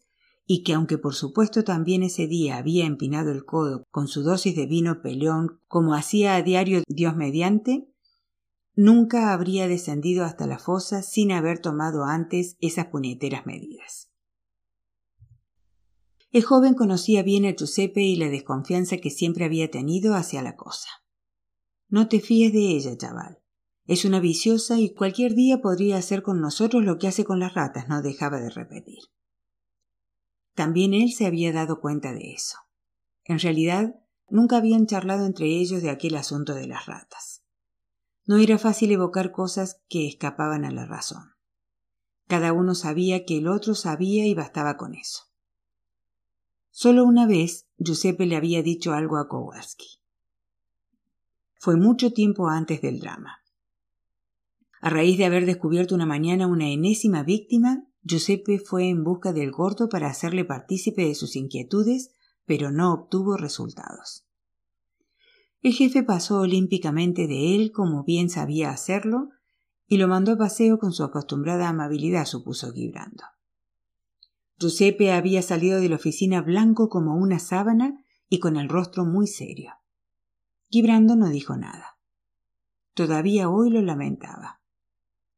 y 0.53 0.63
que 0.63 0.74
aunque 0.74 0.98
por 0.98 1.15
supuesto 1.15 1.63
también 1.63 2.03
ese 2.03 2.27
día 2.27 2.58
había 2.58 2.86
empinado 2.86 3.31
el 3.31 3.46
codo 3.46 3.86
con 3.89 4.10
su 4.10 4.22
dosis 4.22 4.53
de 4.53 4.65
vino 4.65 5.01
peleón 5.01 5.62
como 5.70 5.93
hacía 5.96 6.36
a 6.36 6.41
diario 6.41 6.84
Dios 6.89 7.15
mediante, 7.15 7.88
nunca 8.75 9.31
habría 9.31 9.70
descendido 9.70 10.25
hasta 10.25 10.48
la 10.48 10.60
fosa 10.60 11.03
sin 11.03 11.31
haber 11.31 11.60
tomado 11.60 12.03
antes 12.03 12.58
esas 12.60 12.88
puñeteras 12.88 13.46
medidas. 13.46 14.12
El 16.31 16.43
joven 16.43 16.74
conocía 16.74 17.24
bien 17.24 17.46
a 17.46 17.55
Giuseppe 17.55 18.01
y 18.01 18.17
la 18.17 18.27
desconfianza 18.27 18.98
que 18.98 19.10
siempre 19.10 19.46
había 19.46 19.72
tenido 19.72 20.15
hacia 20.15 20.41
la 20.41 20.58
cosa. 20.58 20.89
No 21.88 22.10
te 22.10 22.20
fíes 22.20 22.51
de 22.51 22.72
ella, 22.75 22.98
chaval. 22.98 23.39
Es 23.86 24.03
una 24.03 24.20
viciosa 24.20 24.81
y 24.81 24.93
cualquier 24.93 25.34
día 25.34 25.62
podría 25.62 25.96
hacer 25.96 26.22
con 26.22 26.41
nosotros 26.41 26.84
lo 26.84 26.98
que 26.98 27.08
hace 27.08 27.24
con 27.24 27.39
las 27.39 27.53
ratas, 27.53 27.88
no 27.88 28.01
dejaba 28.01 28.41
de 28.41 28.50
repetir. 28.50 29.00
También 30.53 30.93
él 30.93 31.12
se 31.12 31.25
había 31.25 31.53
dado 31.53 31.79
cuenta 31.79 32.13
de 32.13 32.34
eso. 32.34 32.58
En 33.24 33.39
realidad, 33.39 33.96
nunca 34.29 34.58
habían 34.58 34.88
charlado 34.88 35.25
entre 35.25 35.48
ellos 35.48 35.81
de 35.81 35.89
aquel 35.89 36.15
asunto 36.15 36.53
de 36.53 36.67
las 36.67 36.86
ratas. 36.86 37.43
No 38.25 38.38
era 38.38 38.58
fácil 38.58 38.91
evocar 38.91 39.31
cosas 39.31 39.81
que 39.89 40.08
escapaban 40.08 40.65
a 40.65 40.72
la 40.72 40.86
razón. 40.86 41.31
Cada 42.27 42.53
uno 42.53 42.75
sabía 42.75 43.25
que 43.25 43.38
el 43.38 43.48
otro 43.48 43.75
sabía 43.75 44.25
y 44.25 44.34
bastaba 44.34 44.77
con 44.77 44.96
eso. 44.96 45.24
Solo 46.70 47.03
una 47.03 47.27
vez 47.27 47.67
Giuseppe 47.77 48.25
le 48.25 48.38
había 48.38 48.63
dicho 48.63 48.93
algo 48.93 49.17
a 49.17 49.27
Kowalski. 49.27 50.00
Fue 51.60 51.75
mucho 51.75 52.13
tiempo 52.13 52.48
antes 52.48 52.81
del 52.81 53.00
drama. 53.00 53.41
A 54.79 54.89
raíz 54.89 55.17
de 55.17 55.25
haber 55.25 55.46
descubierto 55.46 55.93
una 55.93 56.05
mañana 56.05 56.48
una 56.48 56.70
enésima 56.70 57.24
víctima, 57.24 57.86
Giuseppe 58.03 58.60
fue 58.60 58.89
en 58.89 59.03
busca 59.03 59.34
del 59.34 59.51
gordo 59.51 59.89
para 59.89 60.08
hacerle 60.08 60.46
partícipe 60.46 61.05
de 61.05 61.15
sus 61.15 61.36
inquietudes, 61.36 62.12
pero 62.46 62.72
no 62.72 62.93
obtuvo 62.93 63.38
resultados. 63.38 64.25
El 65.62 65.74
jefe 65.74 66.01
pasó 66.01 66.39
olímpicamente 66.39 67.27
de 67.27 67.55
él 67.55 67.72
como 67.72 68.03
bien 68.03 68.29
sabía 68.29 68.72
hacerlo 68.72 69.29
y 69.88 69.98
lo 69.98 70.08
mandó 70.08 70.31
a 70.31 70.38
paseo 70.38 70.79
con 70.79 70.93
su 70.93 71.03
acostumbrada 71.03 71.70
amabilidad, 71.70 72.25
supuso 72.25 72.72
Gibrando. 72.72 73.24
Giuseppe 74.58 75.12
había 75.12 75.41
salido 75.41 75.80
de 75.80 75.89
la 75.89 75.95
oficina 75.95 76.41
blanco 76.41 76.89
como 76.89 77.15
una 77.15 77.39
sábana 77.39 78.04
y 78.30 78.39
con 78.39 78.58
el 78.58 78.69
rostro 78.69 79.06
muy 79.06 79.28
serio. 79.28 79.73
Gibrando 80.69 81.15
no 81.15 81.30
dijo 81.30 81.58
nada. 81.58 81.97
Todavía 82.93 83.49
hoy 83.49 83.69
lo 83.69 83.82
lamentaba. 83.82 84.61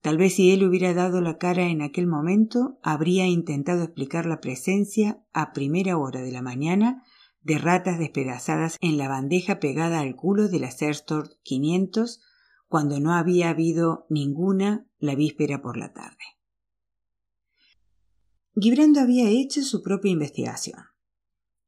Tal 0.03 0.17
vez 0.17 0.35
si 0.35 0.51
él 0.51 0.65
hubiera 0.65 0.93
dado 0.93 1.21
la 1.21 1.37
cara 1.37 1.67
en 1.69 1.81
aquel 1.81 2.07
momento, 2.07 2.77
habría 2.83 3.25
intentado 3.25 3.83
explicar 3.83 4.25
la 4.25 4.41
presencia 4.41 5.23
a 5.31 5.53
primera 5.53 5.97
hora 5.97 6.21
de 6.21 6.33
la 6.33 6.41
mañana 6.41 7.05
de 7.41 7.57
ratas 7.57 7.99
despedazadas 7.99 8.75
en 8.81 8.97
la 8.97 9.07
bandeja 9.07 9.61
pegada 9.61 10.01
al 10.01 10.17
culo 10.17 10.49
de 10.49 10.59
la 10.59 10.71
Serstor 10.71 11.29
500 11.43 12.19
cuando 12.67 12.99
no 12.99 13.13
había 13.13 13.49
habido 13.49 14.05
ninguna 14.09 14.85
la 14.99 15.15
víspera 15.15 15.61
por 15.61 15.77
la 15.77 15.93
tarde. 15.93 16.17
Gibrando 18.59 18.99
había 18.99 19.29
hecho 19.29 19.61
su 19.61 19.81
propia 19.81 20.11
investigación. 20.11 20.81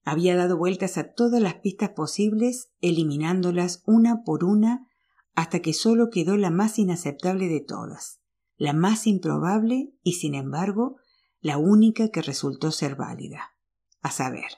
Había 0.03 0.35
dado 0.35 0.57
vueltas 0.57 0.97
a 0.97 1.13
todas 1.13 1.41
las 1.41 1.55
pistas 1.55 1.91
posibles, 1.91 2.69
eliminándolas 2.81 3.81
una 3.85 4.25
por 4.25 4.43
una 4.43 4.89
hasta 5.35 5.61
que 5.61 5.73
solo 5.73 6.09
quedó 6.09 6.35
la 6.35 6.51
más 6.51 6.77
inaceptable 6.79 7.47
de 7.47 7.61
todas, 7.61 8.21
la 8.57 8.73
más 8.73 9.07
improbable 9.07 9.93
y, 10.03 10.13
sin 10.13 10.35
embargo, 10.35 10.97
la 11.41 11.57
única 11.57 12.09
que 12.09 12.21
resultó 12.21 12.71
ser 12.71 12.95
válida, 12.95 13.55
a 14.01 14.11
saber, 14.11 14.49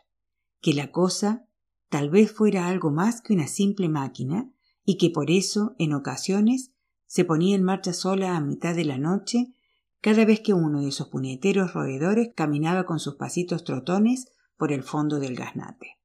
que 0.62 0.74
la 0.74 0.92
cosa 0.92 1.46
tal 1.90 2.10
vez 2.10 2.32
fuera 2.32 2.68
algo 2.68 2.92
más 2.92 3.22
que 3.22 3.34
una 3.34 3.48
simple 3.48 3.90
máquina 3.90 4.50
y 4.86 4.98
que 4.98 5.10
por 5.10 5.32
eso, 5.32 5.76
en 5.80 5.94
ocasiones, 5.94 6.72
se 7.08 7.26
ponía 7.26 7.56
en 7.56 7.64
marcha 7.64 7.94
sola 7.94 8.36
a 8.36 8.42
mitad 8.42 8.76
de 8.76 8.86
la 8.86 8.98
noche 8.98 9.54
cada 10.02 10.26
vez 10.26 10.42
que 10.42 10.54
uno 10.54 10.82
de 10.82 10.90
esos 10.90 11.10
puñeteros 11.10 11.74
roedores 11.74 12.30
caminaba 12.36 12.86
con 12.86 13.00
sus 13.00 13.16
pasitos 13.16 13.64
trotones 13.64 14.28
por 14.58 14.72
el 14.72 14.84
fondo 14.84 15.20
del 15.20 15.36
gasnate. 15.36 15.98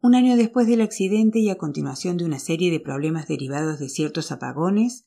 Un 0.00 0.14
año 0.14 0.36
después 0.36 0.66
del 0.66 0.80
accidente 0.80 1.40
y 1.40 1.50
a 1.50 1.58
continuación 1.58 2.16
de 2.16 2.24
una 2.24 2.38
serie 2.38 2.70
de 2.70 2.80
problemas 2.80 3.28
derivados 3.28 3.78
de 3.78 3.90
ciertos 3.90 4.32
apagones, 4.32 5.04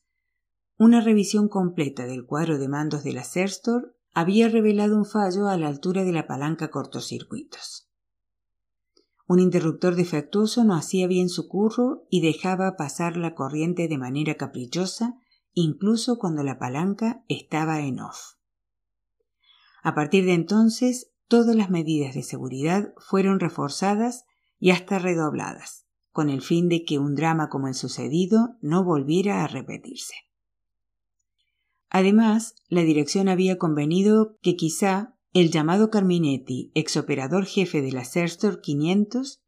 una 0.76 1.00
revisión 1.00 1.48
completa 1.48 2.06
del 2.06 2.26
cuadro 2.26 2.58
de 2.58 2.68
mandos 2.68 3.04
de 3.04 3.12
la 3.12 3.22
Serstor 3.22 3.96
había 4.12 4.48
revelado 4.48 4.96
un 4.96 5.04
fallo 5.04 5.48
a 5.48 5.56
la 5.56 5.68
altura 5.68 6.04
de 6.04 6.12
la 6.12 6.26
palanca 6.26 6.70
cortocircuitos. 6.70 7.88
Un 9.26 9.40
interruptor 9.40 9.94
defectuoso 9.94 10.64
no 10.64 10.74
hacía 10.74 11.06
bien 11.06 11.28
su 11.28 11.48
curro 11.48 12.06
y 12.10 12.20
dejaba 12.20 12.76
pasar 12.76 13.16
la 13.16 13.34
corriente 13.34 13.88
de 13.88 13.98
manera 13.98 14.34
caprichosa, 14.34 15.14
incluso 15.52 16.18
cuando 16.18 16.42
la 16.42 16.58
palanca 16.58 17.24
estaba 17.28 17.80
en 17.80 18.00
off. 18.00 18.34
A 19.82 19.94
partir 19.94 20.24
de 20.24 20.34
entonces, 20.34 21.12
todas 21.28 21.54
las 21.54 21.70
medidas 21.70 22.14
de 22.14 22.22
seguridad 22.22 22.92
fueron 22.98 23.40
reforzadas 23.40 24.24
y 24.58 24.70
hasta 24.70 24.98
redobladas, 24.98 25.86
con 26.10 26.28
el 26.28 26.42
fin 26.42 26.68
de 26.68 26.84
que 26.84 26.98
un 26.98 27.14
drama 27.14 27.48
como 27.48 27.68
el 27.68 27.74
sucedido 27.74 28.56
no 28.60 28.84
volviera 28.84 29.42
a 29.42 29.46
repetirse. 29.46 30.14
Además, 31.90 32.54
la 32.68 32.82
dirección 32.82 33.28
había 33.28 33.58
convenido 33.58 34.36
que 34.42 34.56
quizá 34.56 35.16
el 35.32 35.50
llamado 35.50 35.90
Carminetti, 35.90 36.70
exoperador 36.74 37.44
jefe 37.44 37.82
de 37.82 37.92
la 37.92 38.04
Serstor 38.04 38.60
500, 38.60 39.42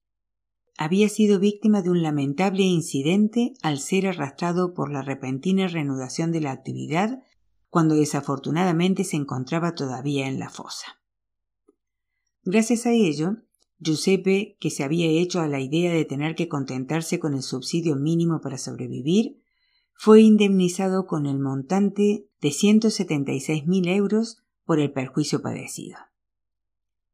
había 0.78 1.08
sido 1.08 1.38
víctima 1.38 1.82
de 1.82 1.90
un 1.90 2.02
lamentable 2.02 2.62
incidente 2.62 3.54
al 3.62 3.78
ser 3.78 4.06
arrastrado 4.06 4.74
por 4.74 4.92
la 4.92 5.02
repentina 5.02 5.68
reanudación 5.68 6.32
de 6.32 6.40
la 6.40 6.52
actividad 6.52 7.22
cuando 7.70 7.94
desafortunadamente 7.94 9.04
se 9.04 9.16
encontraba 9.16 9.74
todavía 9.74 10.28
en 10.28 10.38
la 10.38 10.50
fosa. 10.50 11.00
Gracias 12.42 12.86
a 12.86 12.92
ello, 12.92 13.36
Giuseppe, 13.78 14.56
que 14.60 14.70
se 14.70 14.84
había 14.84 15.08
hecho 15.08 15.40
a 15.40 15.48
la 15.48 15.60
idea 15.60 15.92
de 15.92 16.04
tener 16.04 16.34
que 16.34 16.48
contentarse 16.48 17.18
con 17.18 17.34
el 17.34 17.42
subsidio 17.42 17.96
mínimo 17.96 18.40
para 18.40 18.58
sobrevivir, 18.58 19.42
fue 19.96 20.20
indemnizado 20.20 21.06
con 21.06 21.26
el 21.26 21.38
montante 21.38 22.28
de 22.40 22.48
176.000 22.48 23.88
euros 23.88 24.42
por 24.64 24.78
el 24.78 24.92
perjuicio 24.92 25.40
padecido. 25.40 25.98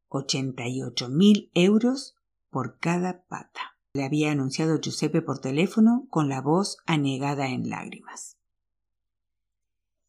88.000 0.09 1.49
euros 1.53 2.15
por 2.49 2.77
cada 2.77 3.25
pata. 3.25 3.77
Le 3.93 4.03
había 4.03 4.31
anunciado 4.31 4.79
Giuseppe 4.79 5.21
por 5.21 5.39
teléfono 5.39 6.07
con 6.09 6.29
la 6.29 6.41
voz 6.41 6.77
anegada 6.85 7.49
en 7.49 7.69
lágrimas. 7.69 8.37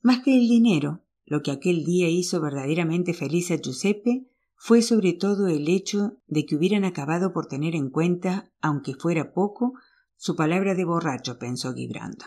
Más 0.02 0.22
que 0.22 0.36
el 0.36 0.48
dinero, 0.48 1.04
lo 1.24 1.42
que 1.42 1.52
aquel 1.52 1.84
día 1.84 2.08
hizo 2.08 2.40
verdaderamente 2.40 3.14
feliz 3.14 3.50
a 3.50 3.56
Giuseppe 3.56 4.28
fue 4.56 4.82
sobre 4.82 5.12
todo 5.12 5.46
el 5.48 5.68
hecho 5.68 6.18
de 6.26 6.44
que 6.44 6.56
hubieran 6.56 6.84
acabado 6.84 7.32
por 7.32 7.46
tener 7.46 7.74
en 7.74 7.90
cuenta, 7.90 8.50
aunque 8.60 8.94
fuera 8.94 9.32
poco, 9.32 9.74
su 10.16 10.36
palabra 10.36 10.74
de 10.74 10.84
borracho, 10.84 11.38
pensó 11.38 11.72
Gibrando. 11.74 12.24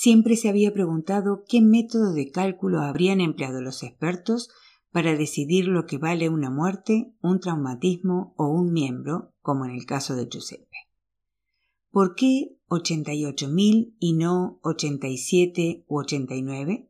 Siempre 0.00 0.36
se 0.36 0.48
había 0.48 0.72
preguntado 0.72 1.42
qué 1.48 1.60
método 1.60 2.12
de 2.12 2.30
cálculo 2.30 2.82
habrían 2.82 3.20
empleado 3.20 3.60
los 3.60 3.82
expertos 3.82 4.48
para 4.92 5.16
decidir 5.16 5.66
lo 5.66 5.86
que 5.86 5.98
vale 5.98 6.28
una 6.28 6.50
muerte, 6.50 7.12
un 7.20 7.40
traumatismo 7.40 8.32
o 8.36 8.46
un 8.46 8.72
miembro, 8.72 9.34
como 9.40 9.64
en 9.64 9.72
el 9.72 9.86
caso 9.86 10.14
de 10.14 10.28
Giuseppe. 10.30 10.86
¿Por 11.90 12.14
qué 12.14 12.56
ochenta 12.68 13.12
y 13.12 14.12
no 14.12 14.60
ochenta 14.62 15.08
y 15.08 15.18
siete 15.18 15.84
u 15.88 15.98
ochenta 15.98 16.36
y 16.36 16.42
nueve? 16.42 16.88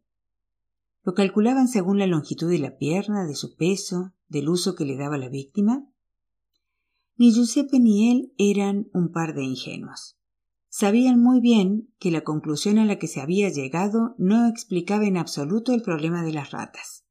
¿Lo 1.03 1.14
calculaban 1.14 1.68
según 1.68 1.99
la 1.99 2.07
longitud 2.07 2.51
de 2.51 2.59
la 2.59 2.77
pierna, 2.77 3.25
de 3.25 3.37
su 3.37 3.57
peso, 3.57 4.12
del 4.29 4.51
uso 4.51 4.75
que 4.75 4.85
le 4.85 4.99
daba 4.99 5.16
la 5.16 5.31
víctima? 5.31 5.90
Ni 7.16 7.33
Giuseppe 7.33 7.81
ni 7.81 8.11
él 8.11 8.35
eran 8.37 8.90
un 8.92 9.12
par 9.12 9.35
de 9.35 9.44
ingenuos. 9.44 10.18
Sabían 10.71 11.21
muy 11.21 11.41
bien 11.41 11.93
que 11.99 12.11
la 12.11 12.23
conclusión 12.23 12.79
a 12.79 12.85
la 12.85 12.99
que 12.99 13.09
se 13.09 13.21
había 13.21 13.49
llegado 13.49 14.15
no 14.19 14.47
explicaba 14.47 15.07
en 15.07 15.17
absoluto 15.17 15.73
el 15.73 15.83
problema 15.83 16.23
de 16.23 16.33
las 16.33 16.51
ratas, 16.51 17.07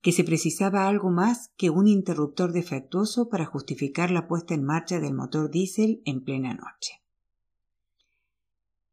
que 0.00 0.10
se 0.10 0.24
precisaba 0.24 0.88
algo 0.88 1.10
más 1.10 1.52
que 1.56 1.70
un 1.70 1.86
interruptor 1.86 2.52
defectuoso 2.52 3.28
para 3.28 3.46
justificar 3.46 4.10
la 4.10 4.26
puesta 4.26 4.54
en 4.54 4.64
marcha 4.64 4.98
del 4.98 5.14
motor 5.14 5.50
diésel 5.50 6.02
en 6.04 6.24
plena 6.24 6.54
noche. 6.54 7.02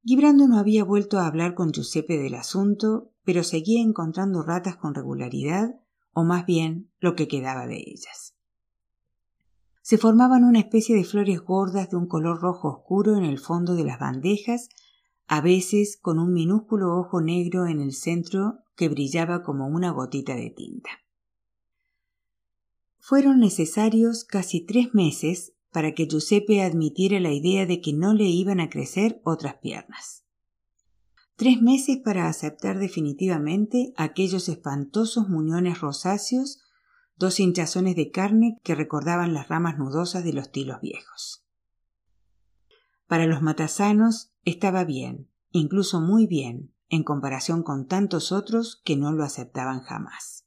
Gibrando 0.03 0.47
no 0.47 0.59
había 0.59 0.83
vuelto 0.83 1.17
a 1.17 1.25
hablar 1.25 1.55
con 1.55 1.71
Giuseppe 1.71 2.17
del 2.17 2.35
asunto, 2.35 3.13
pero 3.23 3.43
seguía 3.43 3.81
encontrando 3.81 4.43
ratas 4.43 4.75
con 4.75 4.93
regularidad, 4.93 5.79
o 6.11 6.23
más 6.23 6.45
bien 6.45 6.91
lo 6.99 7.15
que 7.15 7.27
quedaba 7.27 7.65
de 7.67 7.77
ellas. 7.77 8.35
Se 9.83 9.97
formaban 9.97 10.45
una 10.45 10.59
especie 10.59 10.95
de 10.95 11.03
flores 11.03 11.41
gordas 11.41 11.89
de 11.89 11.97
un 11.97 12.07
color 12.07 12.39
rojo 12.39 12.69
oscuro 12.69 13.17
en 13.17 13.25
el 13.25 13.37
fondo 13.37 13.75
de 13.75 13.83
las 13.83 13.99
bandejas, 13.99 14.69
a 15.27 15.41
veces 15.41 15.97
con 16.01 16.19
un 16.19 16.31
minúsculo 16.31 16.97
ojo 16.97 17.19
negro 17.19 17.67
en 17.67 17.81
el 17.81 17.91
centro 17.91 18.59
que 18.77 18.87
brillaba 18.87 19.43
como 19.43 19.67
una 19.67 19.91
gotita 19.91 20.35
de 20.35 20.49
tinta. 20.51 20.89
Fueron 22.97 23.41
necesarios 23.41 24.23
casi 24.23 24.65
tres 24.65 24.93
meses 24.93 25.51
para 25.73 25.93
que 25.93 26.07
Giuseppe 26.07 26.61
admitiera 26.61 27.19
la 27.19 27.33
idea 27.33 27.65
de 27.65 27.81
que 27.81 27.91
no 27.91 28.13
le 28.13 28.25
iban 28.25 28.61
a 28.61 28.69
crecer 28.69 29.19
otras 29.25 29.55
piernas. 29.55 30.23
Tres 31.35 31.61
meses 31.61 31.97
para 31.97 32.29
aceptar 32.29 32.79
definitivamente 32.79 33.91
aquellos 33.97 34.47
espantosos 34.47 35.27
muñones 35.27 35.81
rosáceos, 35.81 36.62
dos 37.15 37.39
hinchazones 37.39 37.95
de 37.95 38.11
carne 38.11 38.59
que 38.63 38.75
recordaban 38.75 39.33
las 39.33 39.47
ramas 39.47 39.77
nudosas 39.77 40.23
de 40.23 40.33
los 40.33 40.51
tilos 40.51 40.81
viejos. 40.81 41.45
Para 43.07 43.25
los 43.27 43.41
matasanos 43.41 44.31
estaba 44.45 44.83
bien, 44.83 45.29
incluso 45.51 46.01
muy 46.01 46.27
bien, 46.27 46.73
en 46.89 47.03
comparación 47.03 47.63
con 47.63 47.87
tantos 47.87 48.31
otros 48.31 48.81
que 48.83 48.95
no 48.95 49.11
lo 49.11 49.23
aceptaban 49.23 49.81
jamás. 49.81 50.45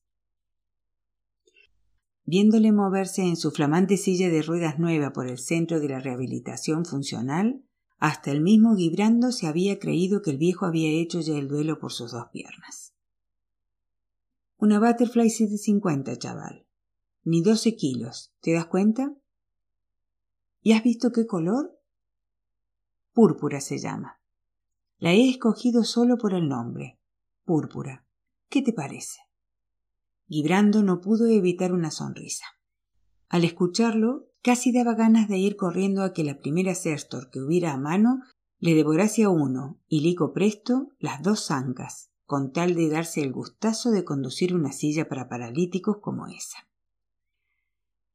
Viéndole 2.25 2.73
moverse 2.73 3.23
en 3.23 3.37
su 3.37 3.53
flamante 3.53 3.97
silla 3.97 4.29
de 4.29 4.43
ruedas 4.43 4.79
nueva 4.81 5.13
por 5.13 5.29
el 5.29 5.39
centro 5.39 5.79
de 5.79 5.89
la 5.89 6.01
rehabilitación 6.01 6.85
funcional, 6.85 7.63
hasta 7.99 8.33
el 8.33 8.41
mismo 8.41 8.75
Gibrando 8.77 9.31
se 9.31 9.47
había 9.47 9.79
creído 9.79 10.23
que 10.23 10.31
el 10.33 10.39
viejo 10.39 10.67
había 10.67 10.91
hecho 10.91 11.21
ya 11.21 11.39
el 11.39 11.49
duelo 11.49 11.79
por 11.79 11.93
sus 11.93 12.11
dos 12.11 12.27
piernas. 12.33 12.96
Una 14.59 14.81
Butterfly 14.81 15.29
750, 15.29 16.17
chaval. 16.17 16.67
Ni 17.25 17.43
doce 17.43 17.77
kilos. 17.77 18.33
¿Te 18.41 18.55
das 18.55 18.67
cuenta? 18.67 19.15
¿Y 20.63 20.73
has 20.73 20.83
visto 20.83 21.13
qué 21.13 21.27
color? 21.27 21.79
Púrpura 23.13 23.61
se 23.61 23.79
llama. 23.79 24.19
La 24.99 25.13
he 25.13 25.29
escogido 25.29 25.85
solo 25.85 26.17
por 26.17 26.33
el 26.33 26.49
nombre. 26.49 26.99
Púrpura. 27.45 28.07
¿Qué 28.49 28.63
te 28.63 28.73
parece? 28.73 29.21
Gibrando 30.27 30.83
no 30.83 31.03
pudo 31.03 31.27
evitar 31.27 31.75
una 31.75 31.91
sonrisa. 31.91 32.47
Al 33.29 33.45
escucharlo, 33.45 34.31
casi 34.41 34.73
daba 34.73 34.95
ganas 34.95 35.29
de 35.29 35.37
ir 35.37 35.57
corriendo 35.57 36.03
a 36.03 36.15
que 36.15 36.25
la 36.25 36.39
primera 36.39 36.75
Sextor 36.75 37.29
que 37.29 37.41
hubiera 37.41 37.75
a 37.75 37.79
mano 37.79 38.23
le 38.59 38.75
devorase 38.75 39.25
a 39.25 39.29
uno 39.29 39.83
y 39.87 40.01
lico 40.01 40.33
presto 40.33 40.93
las 40.99 41.23
dos 41.23 41.45
zancas, 41.47 42.11
con 42.27 42.53
tal 42.53 42.75
de 42.75 42.91
darse 42.91 43.23
el 43.23 43.33
gustazo 43.33 43.91
de 43.91 44.05
conducir 44.05 44.55
una 44.55 44.73
silla 44.73 45.09
para 45.09 45.29
paralíticos 45.29 45.99
como 46.03 46.27
esa. 46.27 46.59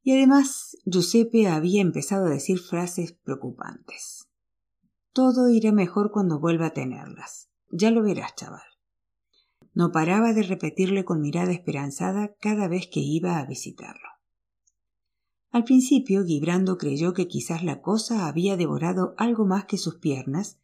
Y 0.02 0.12
además, 0.12 0.76
Giuseppe 0.84 1.48
había 1.48 1.82
empezado 1.82 2.26
a 2.26 2.30
decir 2.30 2.58
frases 2.58 3.12
preocupantes. 3.12 4.28
Todo 5.12 5.48
irá 5.48 5.72
mejor 5.72 6.10
cuando 6.12 6.38
vuelva 6.38 6.66
a 6.66 6.72
tenerlas. 6.72 7.48
Ya 7.70 7.90
lo 7.90 8.02
verás, 8.02 8.34
chaval 8.36 8.62
no 9.74 9.90
paraba 9.90 10.32
de 10.32 10.42
repetirle 10.42 11.04
con 11.04 11.20
mirada 11.20 11.52
esperanzada 11.52 12.34
cada 12.40 12.68
vez 12.68 12.88
que 12.88 13.00
iba 13.00 13.38
a 13.38 13.46
visitarlo. 13.46 14.08
Al 15.50 15.64
principio, 15.64 16.24
Gibrando 16.24 16.78
creyó 16.78 17.12
que 17.12 17.28
quizás 17.28 17.62
la 17.62 17.82
cosa 17.82 18.26
había 18.26 18.56
devorado 18.56 19.14
algo 19.18 19.44
más 19.44 19.66
que 19.66 19.78
sus 19.78 19.96
piernas 19.96 20.58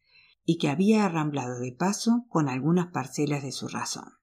y 0.50 0.56
que 0.56 0.70
había 0.70 1.04
arramblado 1.04 1.60
de 1.60 1.72
paso 1.72 2.24
con 2.30 2.48
algunas 2.48 2.86
parcelas 2.86 3.42
de 3.42 3.52
su 3.52 3.68
razón. 3.68 4.14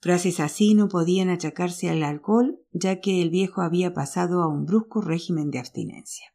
Frases 0.00 0.38
así 0.38 0.74
no 0.74 0.90
podían 0.90 1.30
achacarse 1.30 1.88
al 1.88 2.02
alcohol, 2.02 2.60
ya 2.72 3.00
que 3.00 3.22
el 3.22 3.30
viejo 3.30 3.62
había 3.62 3.94
pasado 3.94 4.42
a 4.42 4.48
un 4.48 4.66
brusco 4.66 5.00
régimen 5.00 5.50
de 5.50 5.60
abstinencia. 5.60 6.26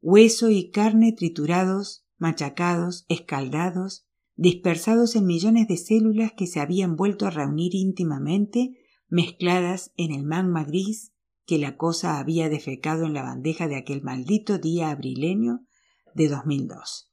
Hueso 0.00 0.48
y 0.50 0.70
carne 0.70 1.12
triturados, 1.12 2.04
machacados, 2.18 3.04
escaldados, 3.08 4.06
dispersados 4.36 5.16
en 5.16 5.26
millones 5.26 5.66
de 5.66 5.76
células 5.76 6.32
que 6.36 6.46
se 6.46 6.60
habían 6.60 6.94
vuelto 6.94 7.26
a 7.26 7.30
reunir 7.30 7.74
íntimamente, 7.74 8.78
mezcladas 9.08 9.92
en 9.96 10.12
el 10.12 10.24
magma 10.24 10.64
gris 10.64 11.12
que 11.46 11.58
la 11.58 11.76
cosa 11.76 12.18
había 12.18 12.48
defecado 12.48 13.04
en 13.04 13.14
la 13.14 13.22
bandeja 13.22 13.68
de 13.68 13.76
aquel 13.76 14.02
maldito 14.02 14.58
día 14.58 14.90
abrileño 14.90 15.64
de 16.14 16.28
2002, 16.28 17.12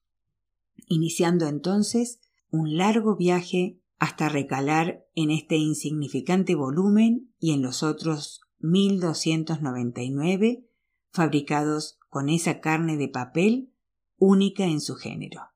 iniciando 0.87 1.45
entonces 1.47 2.19
un 2.49 2.77
largo 2.77 3.15
viaje 3.15 3.77
hasta 3.99 4.29
recalar 4.29 5.05
en 5.15 5.29
este 5.31 5.57
insignificante 5.57 6.55
volumen 6.55 7.33
y 7.39 7.51
en 7.51 7.61
los 7.61 7.83
otros 7.83 8.41
1299 8.59 10.65
fabricados 11.11 11.99
con 12.09 12.29
esa 12.29 12.61
carne 12.61 12.95
de 12.97 13.09
papel 13.09 13.71
única 14.17 14.65
en 14.65 14.81
su 14.81 14.95
género. 14.95 15.51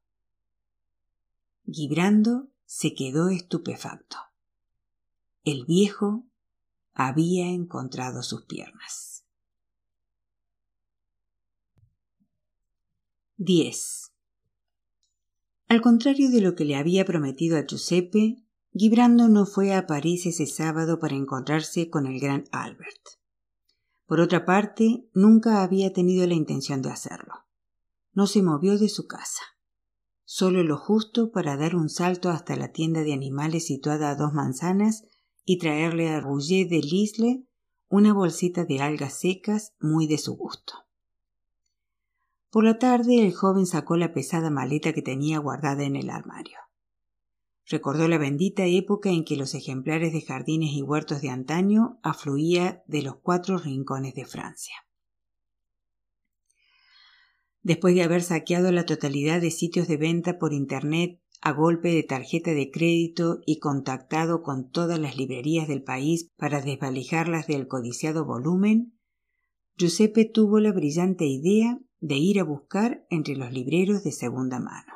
Gibrando 1.65 2.49
se 2.65 2.93
quedó 2.93 3.29
estupefacto. 3.29 4.17
El 5.45 5.63
viejo 5.65 6.25
había 6.95 7.45
encontrado 7.45 8.23
sus 8.23 8.45
piernas. 8.45 9.23
10. 13.37 14.11
Al 15.67 15.81
contrario 15.81 16.31
de 16.31 16.41
lo 16.41 16.55
que 16.55 16.65
le 16.65 16.75
había 16.75 17.05
prometido 17.05 17.59
a 17.59 17.67
Giuseppe, 17.67 18.43
Gibrando 18.73 19.29
no 19.29 19.45
fue 19.45 19.75
a 19.75 19.85
París 19.85 20.25
ese 20.25 20.47
sábado 20.47 20.97
para 20.97 21.15
encontrarse 21.15 21.91
con 21.91 22.07
el 22.07 22.19
gran 22.19 22.45
Albert. 22.51 23.19
Por 24.07 24.21
otra 24.21 24.45
parte, 24.45 25.07
nunca 25.13 25.61
había 25.61 25.93
tenido 25.93 26.25
la 26.25 26.33
intención 26.33 26.81
de 26.81 26.89
hacerlo. 26.89 27.45
No 28.13 28.25
se 28.25 28.41
movió 28.41 28.79
de 28.79 28.89
su 28.89 29.05
casa. 29.05 29.43
Solo 30.23 30.63
lo 30.63 30.79
justo 30.79 31.31
para 31.31 31.55
dar 31.55 31.75
un 31.75 31.89
salto 31.89 32.31
hasta 32.31 32.55
la 32.55 32.71
tienda 32.71 33.01
de 33.01 33.13
animales 33.13 33.67
situada 33.67 34.09
a 34.09 34.15
dos 34.15 34.33
manzanas 34.33 35.05
y 35.45 35.59
traerle 35.59 36.09
a 36.09 36.19
Rouget 36.19 36.67
de 36.67 36.81
Lisle 36.81 37.43
una 37.87 38.13
bolsita 38.13 38.65
de 38.65 38.81
algas 38.81 39.19
secas 39.19 39.73
muy 39.79 40.07
de 40.07 40.17
su 40.17 40.35
gusto. 40.35 40.73
Por 42.49 42.63
la 42.63 42.79
tarde 42.79 43.25
el 43.25 43.33
joven 43.33 43.65
sacó 43.65 43.95
la 43.95 44.13
pesada 44.13 44.49
maleta 44.49 44.91
que 44.93 45.01
tenía 45.01 45.39
guardada 45.39 45.83
en 45.83 45.95
el 45.95 46.09
armario. 46.09 46.57
Recordó 47.67 48.07
la 48.07 48.17
bendita 48.17 48.65
época 48.65 49.09
en 49.09 49.25
que 49.25 49.35
los 49.35 49.55
ejemplares 49.55 50.13
de 50.13 50.21
jardines 50.21 50.71
y 50.73 50.81
huertos 50.81 51.21
de 51.21 51.29
antaño 51.29 51.99
afluía 52.03 52.83
de 52.87 53.01
los 53.01 53.17
cuatro 53.17 53.57
rincones 53.57 54.13
de 54.13 54.25
Francia. 54.25 54.75
Después 57.61 57.95
de 57.95 58.03
haber 58.03 58.21
saqueado 58.21 58.71
la 58.71 58.85
totalidad 58.85 59.41
de 59.41 59.49
sitios 59.49 59.87
de 59.87 59.97
venta 59.97 60.37
por 60.37 60.53
Internet 60.53 61.19
a 61.45 61.51
golpe 61.51 61.89
de 61.89 62.01
tarjeta 62.01 62.55
de 62.55 62.71
crédito 62.71 63.39
y 63.45 63.59
contactado 63.59 64.41
con 64.41 64.71
todas 64.71 64.97
las 64.97 65.15
librerías 65.15 65.67
del 65.67 65.83
país 65.83 66.31
para 66.37 66.59
desvalijarlas 66.59 67.45
del 67.45 67.67
codiciado 67.67 68.25
volumen, 68.25 68.97
Giuseppe 69.77 70.25
tuvo 70.25 70.59
la 70.59 70.71
brillante 70.71 71.25
idea 71.27 71.79
de 71.99 72.15
ir 72.15 72.39
a 72.39 72.43
buscar 72.43 73.05
entre 73.11 73.35
los 73.35 73.53
libreros 73.53 74.03
de 74.03 74.11
segunda 74.11 74.59
mano. 74.59 74.91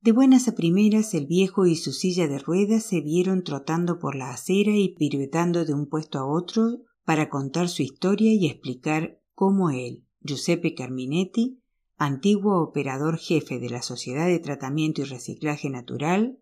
De 0.00 0.10
buenas 0.10 0.48
a 0.48 0.56
primeras 0.56 1.14
el 1.14 1.28
viejo 1.28 1.64
y 1.66 1.76
su 1.76 1.92
silla 1.92 2.26
de 2.26 2.40
ruedas 2.40 2.82
se 2.82 3.00
vieron 3.00 3.44
trotando 3.44 4.00
por 4.00 4.16
la 4.16 4.30
acera 4.30 4.76
y 4.76 4.96
piruetando 4.96 5.64
de 5.64 5.72
un 5.72 5.86
puesto 5.86 6.18
a 6.18 6.26
otro 6.26 6.80
para 7.04 7.30
contar 7.30 7.68
su 7.68 7.82
historia 7.82 8.32
y 8.32 8.48
explicar 8.48 9.22
cómo 9.36 9.70
él, 9.70 10.04
Giuseppe 10.20 10.74
Carminetti, 10.74 11.61
antiguo 12.04 12.60
operador 12.60 13.16
jefe 13.16 13.60
de 13.60 13.70
la 13.70 13.80
Sociedad 13.80 14.26
de 14.26 14.40
Tratamiento 14.40 15.02
y 15.02 15.04
Reciclaje 15.04 15.70
Natural, 15.70 16.40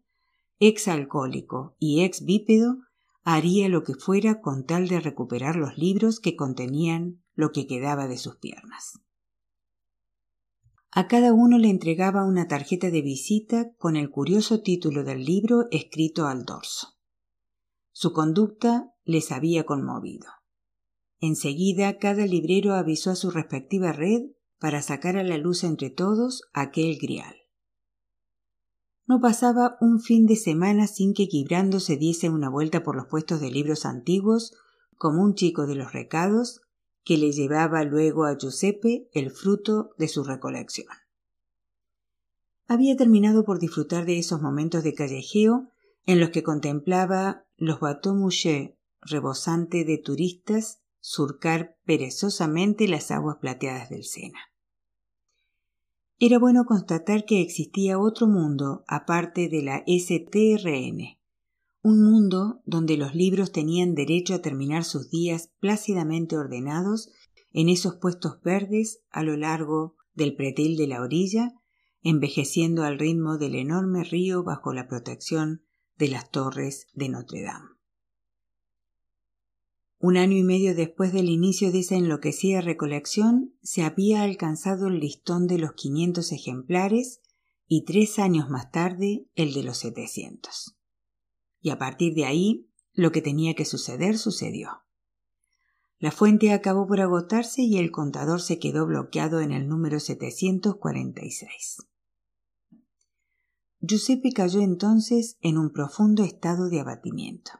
ex 0.58 0.88
alcohólico 0.88 1.76
y 1.78 2.02
ex 2.02 2.24
bípedo, 2.24 2.78
haría 3.24 3.68
lo 3.68 3.84
que 3.84 3.94
fuera 3.94 4.40
con 4.40 4.64
tal 4.64 4.88
de 4.88 5.00
recuperar 5.00 5.56
los 5.56 5.76
libros 5.76 6.18
que 6.18 6.34
contenían 6.34 7.22
lo 7.34 7.52
que 7.52 7.66
quedaba 7.66 8.08
de 8.08 8.16
sus 8.16 8.36
piernas. 8.36 9.00
A 10.92 11.08
cada 11.08 11.34
uno 11.34 11.58
le 11.58 11.68
entregaba 11.68 12.24
una 12.24 12.48
tarjeta 12.48 12.90
de 12.90 13.02
visita 13.02 13.74
con 13.76 13.96
el 13.96 14.10
curioso 14.10 14.62
título 14.62 15.04
del 15.04 15.26
libro 15.26 15.68
escrito 15.70 16.26
al 16.26 16.46
dorso. 16.46 16.98
Su 17.92 18.14
conducta 18.14 18.94
les 19.04 19.30
había 19.30 19.64
conmovido. 19.66 20.26
Enseguida 21.20 21.98
cada 21.98 22.24
librero 22.24 22.72
avisó 22.72 23.10
a 23.10 23.14
su 23.14 23.30
respectiva 23.30 23.92
red 23.92 24.30
para 24.60 24.82
sacar 24.82 25.16
a 25.16 25.24
la 25.24 25.38
luz 25.38 25.64
entre 25.64 25.90
todos 25.90 26.42
aquel 26.52 26.98
grial. 26.98 27.34
No 29.06 29.20
pasaba 29.20 29.76
un 29.80 30.00
fin 30.00 30.26
de 30.26 30.36
semana 30.36 30.86
sin 30.86 31.14
que 31.14 31.26
Quibrando 31.26 31.80
se 31.80 31.96
diese 31.96 32.28
una 32.28 32.48
vuelta 32.48 32.84
por 32.84 32.94
los 32.94 33.06
puestos 33.06 33.40
de 33.40 33.50
libros 33.50 33.84
antiguos 33.84 34.52
como 34.96 35.24
un 35.24 35.34
chico 35.34 35.66
de 35.66 35.74
los 35.74 35.92
recados 35.92 36.60
que 37.02 37.16
le 37.16 37.32
llevaba 37.32 37.82
luego 37.82 38.24
a 38.24 38.36
Giuseppe 38.36 39.08
el 39.12 39.30
fruto 39.30 39.94
de 39.98 40.06
su 40.06 40.22
recolección. 40.22 40.86
Había 42.68 42.96
terminado 42.96 43.44
por 43.44 43.58
disfrutar 43.58 44.04
de 44.04 44.18
esos 44.18 44.40
momentos 44.42 44.84
de 44.84 44.94
callejeo 44.94 45.72
en 46.06 46.20
los 46.20 46.30
que 46.30 46.44
contemplaba 46.44 47.46
los 47.56 47.80
bateaux 47.80 48.16
mouchés 48.16 48.74
rebosante 49.00 49.84
de 49.84 49.98
turistas 49.98 50.82
surcar 51.00 51.76
perezosamente 51.84 52.86
las 52.86 53.10
aguas 53.10 53.38
plateadas 53.40 53.88
del 53.88 54.04
Sena. 54.04 54.49
Era 56.22 56.38
bueno 56.38 56.66
constatar 56.66 57.24
que 57.24 57.40
existía 57.40 57.98
otro 57.98 58.26
mundo 58.26 58.84
aparte 58.86 59.48
de 59.48 59.62
la 59.62 59.82
STRN, 59.86 61.18
un 61.82 62.04
mundo 62.04 62.60
donde 62.66 62.98
los 62.98 63.14
libros 63.14 63.52
tenían 63.52 63.94
derecho 63.94 64.34
a 64.34 64.42
terminar 64.42 64.84
sus 64.84 65.08
días 65.08 65.50
plácidamente 65.60 66.36
ordenados 66.36 67.08
en 67.52 67.70
esos 67.70 67.94
puestos 67.94 68.42
verdes 68.42 69.00
a 69.08 69.22
lo 69.22 69.38
largo 69.38 69.96
del 70.12 70.36
pretil 70.36 70.76
de 70.76 70.88
la 70.88 71.00
orilla, 71.00 71.54
envejeciendo 72.02 72.82
al 72.82 72.98
ritmo 72.98 73.38
del 73.38 73.54
enorme 73.54 74.04
río 74.04 74.44
bajo 74.44 74.74
la 74.74 74.88
protección 74.88 75.64
de 75.96 76.08
las 76.08 76.30
torres 76.30 76.86
de 76.92 77.08
Notre 77.08 77.40
Dame. 77.40 77.79
Un 80.02 80.16
año 80.16 80.38
y 80.38 80.42
medio 80.42 80.74
después 80.74 81.12
del 81.12 81.28
inicio 81.28 81.70
de 81.70 81.80
esa 81.80 81.94
enloquecida 81.94 82.62
recolección, 82.62 83.54
se 83.62 83.82
había 83.82 84.22
alcanzado 84.22 84.88
el 84.88 84.98
listón 84.98 85.46
de 85.46 85.58
los 85.58 85.74
500 85.74 86.32
ejemplares 86.32 87.20
y 87.68 87.84
tres 87.84 88.18
años 88.18 88.48
más 88.48 88.70
tarde 88.70 89.26
el 89.34 89.52
de 89.52 89.62
los 89.62 89.76
700. 89.76 90.74
Y 91.60 91.68
a 91.68 91.78
partir 91.78 92.14
de 92.14 92.24
ahí, 92.24 92.66
lo 92.94 93.12
que 93.12 93.20
tenía 93.20 93.54
que 93.54 93.66
suceder 93.66 94.16
sucedió. 94.16 94.70
La 95.98 96.10
fuente 96.10 96.50
acabó 96.52 96.86
por 96.86 97.02
agotarse 97.02 97.60
y 97.60 97.76
el 97.76 97.90
contador 97.90 98.40
se 98.40 98.58
quedó 98.58 98.86
bloqueado 98.86 99.40
en 99.40 99.52
el 99.52 99.68
número 99.68 100.00
746. 100.00 101.76
Giuseppe 103.80 104.32
cayó 104.32 104.62
entonces 104.62 105.36
en 105.42 105.58
un 105.58 105.74
profundo 105.74 106.24
estado 106.24 106.70
de 106.70 106.80
abatimiento. 106.80 107.59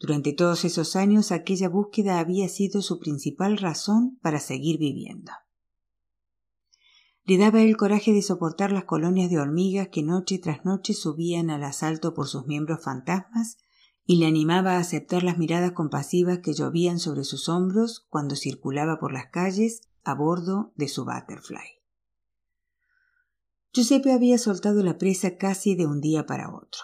Durante 0.00 0.32
todos 0.32 0.64
esos 0.64 0.94
años 0.94 1.32
aquella 1.32 1.68
búsqueda 1.68 2.20
había 2.20 2.48
sido 2.48 2.82
su 2.82 3.00
principal 3.00 3.58
razón 3.58 4.18
para 4.22 4.38
seguir 4.38 4.78
viviendo. 4.78 5.32
Le 7.24 7.36
daba 7.36 7.60
el 7.60 7.76
coraje 7.76 8.12
de 8.12 8.22
soportar 8.22 8.72
las 8.72 8.84
colonias 8.84 9.28
de 9.28 9.38
hormigas 9.38 9.88
que 9.88 10.02
noche 10.02 10.38
tras 10.38 10.64
noche 10.64 10.94
subían 10.94 11.50
al 11.50 11.64
asalto 11.64 12.14
por 12.14 12.28
sus 12.28 12.46
miembros 12.46 12.82
fantasmas 12.82 13.58
y 14.06 14.16
le 14.16 14.26
animaba 14.26 14.76
a 14.76 14.78
aceptar 14.78 15.22
las 15.22 15.36
miradas 15.36 15.72
compasivas 15.72 16.38
que 16.38 16.54
llovían 16.54 16.98
sobre 16.98 17.24
sus 17.24 17.50
hombros 17.50 18.06
cuando 18.08 18.36
circulaba 18.36 18.98
por 18.98 19.12
las 19.12 19.26
calles 19.26 19.82
a 20.04 20.14
bordo 20.14 20.72
de 20.76 20.88
su 20.88 21.04
butterfly. 21.04 21.82
Giuseppe 23.74 24.12
había 24.12 24.38
soltado 24.38 24.82
la 24.82 24.96
presa 24.96 25.36
casi 25.36 25.74
de 25.74 25.86
un 25.86 26.00
día 26.00 26.24
para 26.24 26.48
otro. 26.48 26.80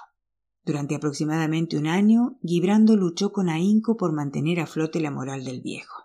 Durante 0.64 0.94
aproximadamente 0.94 1.76
un 1.76 1.86
año, 1.86 2.38
Gibrando 2.42 2.96
luchó 2.96 3.32
con 3.32 3.48
ahínco 3.48 3.96
por 3.96 4.12
mantener 4.12 4.60
a 4.60 4.66
flote 4.66 5.00
la 5.00 5.10
moral 5.10 5.44
del 5.44 5.60
viejo. 5.60 6.04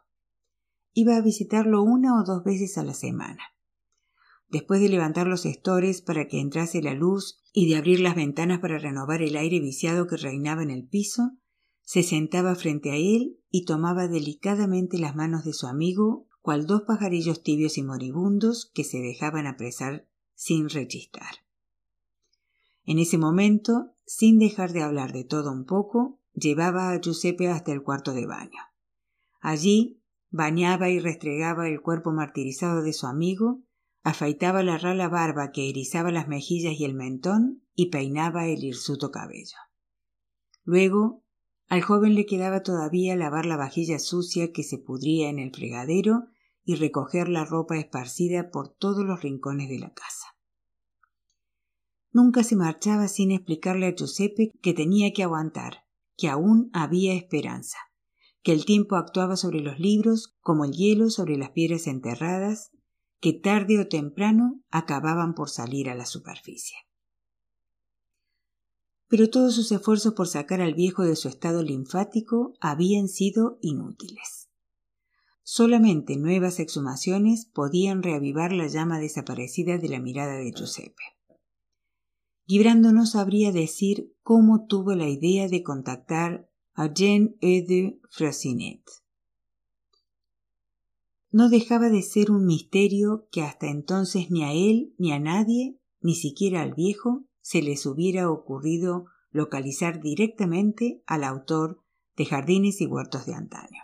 Iba 0.94 1.16
a 1.16 1.22
visitarlo 1.22 1.82
una 1.82 2.20
o 2.20 2.26
dos 2.26 2.44
veces 2.44 2.78
a 2.78 2.84
la 2.84 2.94
semana. 2.94 3.42
Después 4.50 4.82
de 4.82 4.90
levantar 4.90 5.28
los 5.28 5.46
estores 5.46 6.02
para 6.02 6.28
que 6.28 6.42
entrase 6.42 6.82
la 6.82 6.94
luz 6.94 7.42
y 7.54 7.70
de 7.70 7.78
abrir 7.78 8.00
las 8.00 8.16
ventanas 8.16 8.60
para 8.60 8.80
renovar 8.80 9.22
el 9.22 9.38
aire 9.38 9.60
viciado 9.60 10.08
que 10.08 10.18
reinaba 10.18 10.64
en 10.64 10.72
el 10.72 10.88
piso, 10.88 11.38
se 11.82 12.04
sentaba 12.04 12.56
frente 12.56 12.92
a 12.92 12.96
él 12.96 13.40
y 13.50 13.66
tomaba 13.66 14.08
delicadamente 14.08 14.98
las 14.98 15.16
manos 15.16 15.46
de 15.46 15.54
su 15.54 15.68
amigo 15.68 16.28
cual 16.42 16.66
dos 16.66 16.82
pajarillos 16.84 17.44
tibios 17.44 17.78
y 17.78 17.84
moribundos 17.84 18.72
que 18.74 18.84
se 18.84 19.00
dejaban 19.00 19.48
apresar 19.48 20.08
sin 20.34 20.70
rechistar. 20.70 21.46
En 22.86 22.98
ese 22.98 23.18
momento, 23.18 23.94
sin 24.10 24.40
dejar 24.40 24.74
de 24.74 24.82
hablar 24.82 25.14
de 25.14 25.24
todo 25.24 25.52
un 25.52 25.66
poco, 25.66 26.20
llevaba 26.34 26.90
a 26.90 27.00
Giuseppe 27.00 27.48
hasta 27.48 27.72
el 27.72 27.84
cuarto 27.84 28.12
de 28.12 28.26
baño. 28.26 28.60
Allí 29.40 30.02
bañaba 30.32 30.90
y 30.90 31.00
restregaba 31.00 31.68
el 31.70 31.80
cuerpo 31.80 32.12
martirizado 32.12 32.82
de 32.82 32.92
su 32.92 33.06
amigo, 33.06 33.62
afeitaba 34.02 34.64
la 34.64 34.80
rala 34.80 35.10
barba 35.10 35.52
que 35.52 35.70
erizaba 35.70 36.12
las 36.12 36.28
mejillas 36.28 36.74
y 36.80 36.86
el 36.86 36.96
mentón 36.96 37.64
y 37.76 37.92
peinaba 37.92 38.48
el 38.48 38.64
hirsuto 38.64 39.12
cabello. 39.12 39.58
Luego, 40.64 41.24
al 41.68 41.84
joven 41.84 42.16
le 42.16 42.26
quedaba 42.26 42.64
todavía 42.64 43.16
lavar 43.16 43.46
la 43.46 43.58
vajilla 43.58 44.00
sucia 44.00 44.52
que 44.52 44.64
se 44.64 44.80
pudría 44.80 45.30
en 45.30 45.38
el 45.38 45.54
fregadero 45.54 46.30
y 46.64 46.78
recoger 46.78 47.30
la 47.30 47.46
ropa 47.46 47.78
esparcida 47.78 48.50
por 48.50 48.70
todos 48.70 49.06
los 49.06 49.22
rincones 49.22 49.70
de 49.70 49.78
la 49.78 49.94
casa. 49.94 50.19
Nunca 52.12 52.44
se 52.44 52.56
marchaba 52.56 53.08
sin 53.08 53.32
explicarle 53.32 53.86
a 53.88 53.96
Giuseppe 53.96 54.52
que 54.62 54.74
tenía 54.74 55.14
que 55.14 55.24
aguantar, 55.24 55.86
que 56.18 56.28
aún 56.28 56.70
había 56.74 57.14
esperanza, 57.14 57.78
que 58.42 58.52
el 58.52 58.66
tiempo 58.66 58.96
actuaba 58.96 59.36
sobre 59.36 59.62
los 59.62 59.80
libros 59.80 60.36
como 60.42 60.66
el 60.66 60.72
hielo 60.72 61.10
sobre 61.10 61.38
las 61.38 61.52
piedras 61.52 61.88
enterradas, 61.88 62.72
que 63.20 63.34
tarde 63.34 63.80
o 63.80 63.88
temprano 63.88 64.62
acababan 64.72 65.36
por 65.36 65.50
salir 65.50 65.90
a 65.90 65.96
la 65.96 66.06
superficie. 66.06 66.78
Pero 69.08 69.30
todos 69.30 69.56
sus 69.56 69.72
esfuerzos 69.72 70.14
por 70.14 70.28
sacar 70.28 70.62
al 70.62 70.74
viejo 70.74 71.04
de 71.04 71.16
su 71.16 71.28
estado 71.28 71.64
linfático 71.64 72.54
habían 72.62 73.08
sido 73.08 73.58
inútiles. 73.62 74.50
Solamente 75.44 76.16
nuevas 76.16 76.60
exhumaciones 76.60 77.46
podían 77.46 78.04
reavivar 78.04 78.52
la 78.52 78.68
llama 78.68 79.00
desaparecida 79.00 79.80
de 79.80 79.90
la 79.90 80.00
mirada 80.00 80.36
de 80.36 80.52
Giuseppe. 80.52 81.19
Gibrando 82.50 82.92
no 82.94 83.06
sabría 83.06 83.52
decir 83.52 84.12
cómo 84.24 84.66
tuvo 84.66 84.96
la 84.96 85.08
idea 85.08 85.48
de 85.48 85.62
contactar 85.62 86.50
a 86.74 86.92
Jean 86.92 87.36
de 87.42 88.02
Frasinet. 88.10 88.82
No 91.30 91.50
dejaba 91.50 91.90
de 91.90 92.02
ser 92.02 92.32
un 92.32 92.48
misterio 92.48 93.28
que 93.32 93.44
hasta 93.44 93.68
entonces 93.68 94.32
ni 94.32 94.44
a 94.44 94.52
él 94.52 94.96
ni 94.98 95.12
a 95.12 95.20
nadie, 95.20 95.80
ni 96.02 96.16
siquiera 96.16 96.64
al 96.64 96.74
viejo, 96.74 97.24
se 97.40 97.62
les 97.62 97.86
hubiera 97.86 98.32
ocurrido 98.32 99.06
localizar 99.30 100.02
directamente 100.02 101.04
al 101.06 101.26
autor 101.26 101.84
de 102.18 102.26
Jardines 102.26 102.82
y 102.82 102.88
Huertos 102.88 103.28
de 103.28 103.36
antaño. 103.36 103.84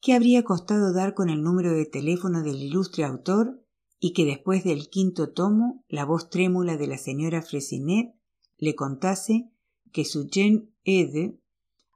¿Qué 0.00 0.14
habría 0.14 0.44
costado 0.44 0.94
dar 0.94 1.12
con 1.12 1.28
el 1.28 1.42
número 1.42 1.74
de 1.74 1.84
teléfono 1.84 2.42
del 2.42 2.62
ilustre 2.62 3.04
autor 3.04 3.62
y 4.00 4.12
que 4.12 4.24
después 4.24 4.64
del 4.64 4.88
quinto 4.88 5.32
tomo 5.32 5.84
la 5.88 6.04
voz 6.04 6.30
trémula 6.30 6.76
de 6.76 6.86
la 6.86 6.98
señora 6.98 7.42
Fresinet 7.42 8.14
le 8.56 8.74
contase 8.74 9.50
que 9.92 10.04
su 10.04 10.28
Jean 10.28 10.70
Ede 10.84 11.38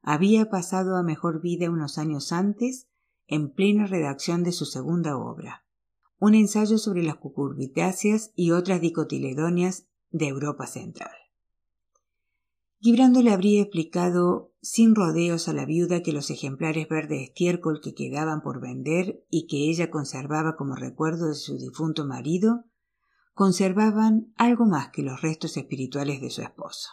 había 0.03 0.51
pasado 0.51 0.97
a 0.97 1.03
mejor 1.03 1.41
vida 1.41 1.71
unos 1.71 1.99
años 1.99 2.33
antes 2.33 2.89
en 3.27 3.53
plena 3.53 3.87
redacción 3.87 4.43
de 4.43 4.53
su 4.53 4.65
segunda 4.65 5.17
obra, 5.17 5.65
un 6.19 6.35
ensayo 6.35 6.79
sobre 6.79 7.03
las 7.03 7.17
cucurbitáceas 7.17 8.33
y 8.35 8.51
otras 8.51 8.81
dicotiledonias 8.81 9.87
de 10.11 10.29
Europa 10.29 10.67
Central. 10.67 11.22
Gibrando 12.85 13.23
le 13.23 13.31
habría 13.31 13.63
explicado 13.63 14.53
sin 14.61 14.97
rodeos 14.97 15.47
a 15.47 15.53
la 15.53 15.65
viuda 15.65 16.03
que 16.03 16.13
los 16.13 16.31
ejemplares 16.31 16.89
verdes 16.89 17.23
estiércol 17.23 17.81
que 17.81 17.95
quedaban 17.95 18.43
por 18.43 18.61
vender 18.61 19.25
y 19.31 19.47
que 19.47 19.71
ella 19.71 19.89
conservaba 19.89 20.57
como 20.57 20.75
recuerdo 20.75 21.29
de 21.29 21.37
su 21.37 21.57
difunto 21.59 22.05
marido 22.05 22.65
conservaban 23.35 24.33
algo 24.37 24.67
más 24.67 24.89
que 24.89 25.05
los 25.05 25.23
restos 25.23 25.57
espirituales 25.57 26.21
de 26.21 26.31
su 26.31 26.43
esposo. 26.43 26.89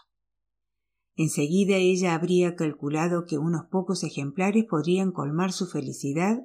Enseguida 1.16 1.78
ella 1.78 2.14
habría 2.14 2.56
calculado 2.56 3.26
que 3.26 3.40
unos 3.40 3.66
pocos 3.72 4.04
ejemplares 4.04 4.66
podrían 4.66 5.12
colmar 5.12 5.52
su 5.52 5.66
felicidad 5.66 6.38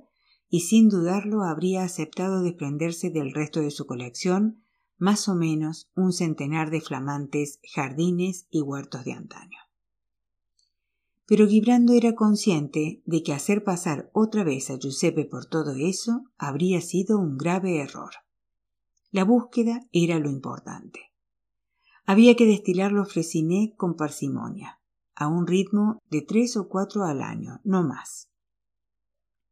y 0.49 0.61
sin 0.61 0.89
dudarlo 0.89 1.43
habría 1.43 1.85
aceptado 1.85 2.41
desprenderse 2.41 3.11
del 3.11 3.35
resto 3.35 3.61
de 3.61 3.71
su 3.71 3.85
colección 3.85 4.64
más 4.99 5.29
o 5.29 5.35
menos 5.35 5.91
un 5.95 6.13
centenar 6.13 6.71
de 6.71 6.81
flamantes 6.81 7.61
jardines 7.75 8.47
y 8.51 8.61
huertos 8.61 9.05
de 9.05 9.13
antaño. 9.13 9.59
Pero 11.27 11.49
Gibrando 11.49 11.95
era 11.95 12.15
consciente 12.15 13.03
de 13.07 13.23
que 13.23 13.33
hacer 13.33 13.65
pasar 13.65 14.11
otra 14.13 14.45
vez 14.45 14.71
a 14.71 14.79
Giuseppe 14.79 15.25
por 15.25 15.47
todo 15.47 15.75
eso 15.75 16.25
habría 16.37 16.81
sido 16.81 17.19
un 17.19 17.39
grave 17.39 17.79
error. 17.79 18.11
La 19.11 19.25
búsqueda 19.25 19.87
era 19.93 20.19
lo 20.19 20.29
importante. 20.29 21.01
Había 22.05 22.37
que 22.37 22.47
destilar 22.47 22.93
los 22.93 23.11
fresiné 23.13 23.75
con 23.77 23.97
parsimonia, 23.97 24.81
a 25.15 25.29
un 25.29 25.47
ritmo 25.47 26.03
de 26.11 26.21
tres 26.21 26.57
o 26.57 26.69
cuatro 26.69 27.05
al 27.05 27.23
año, 27.23 27.61
no 27.65 27.83
más. 27.83 28.29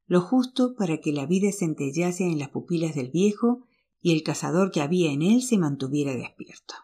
Lo 0.06 0.20
justo 0.20 0.74
para 0.74 0.98
que 0.98 1.12
la 1.12 1.24
vida 1.24 1.50
centellase 1.52 2.24
en 2.24 2.38
las 2.38 2.50
pupilas 2.50 2.94
del 2.94 3.10
viejo 3.10 3.62
y 4.02 4.12
el 4.12 4.22
cazador 4.24 4.72
que 4.72 4.82
había 4.82 5.12
en 5.12 5.22
él 5.22 5.42
se 5.42 5.56
mantuviera 5.56 6.14
despierto. 6.14 6.74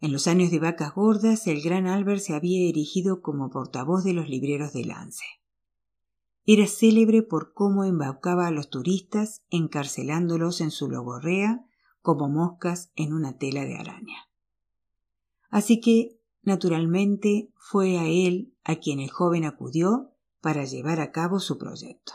En 0.00 0.12
los 0.12 0.26
años 0.28 0.50
de 0.50 0.60
vacas 0.60 0.94
gordas, 0.94 1.46
el 1.46 1.60
gran 1.60 1.86
Albert 1.86 2.20
se 2.20 2.34
había 2.34 2.68
erigido 2.68 3.22
como 3.22 3.50
portavoz 3.50 4.04
de 4.04 4.12
los 4.12 4.28
libreros 4.28 4.72
de 4.72 4.84
Lance. 4.84 5.24
Era 6.44 6.68
célebre 6.68 7.22
por 7.22 7.52
cómo 7.54 7.84
embaucaba 7.84 8.46
a 8.46 8.52
los 8.52 8.70
turistas, 8.70 9.42
encarcelándolos 9.50 10.60
en 10.60 10.70
su 10.70 10.88
logorrea 10.88 11.66
como 12.02 12.28
moscas 12.28 12.92
en 12.94 13.12
una 13.12 13.36
tela 13.36 13.64
de 13.64 13.74
araña. 13.74 14.28
Así 15.50 15.80
que, 15.80 16.20
naturalmente, 16.42 17.50
fue 17.56 17.98
a 17.98 18.06
él 18.06 18.54
a 18.62 18.76
quien 18.76 19.00
el 19.00 19.10
joven 19.10 19.44
acudió 19.44 20.12
para 20.40 20.64
llevar 20.64 21.00
a 21.00 21.10
cabo 21.10 21.40
su 21.40 21.58
proyecto. 21.58 22.12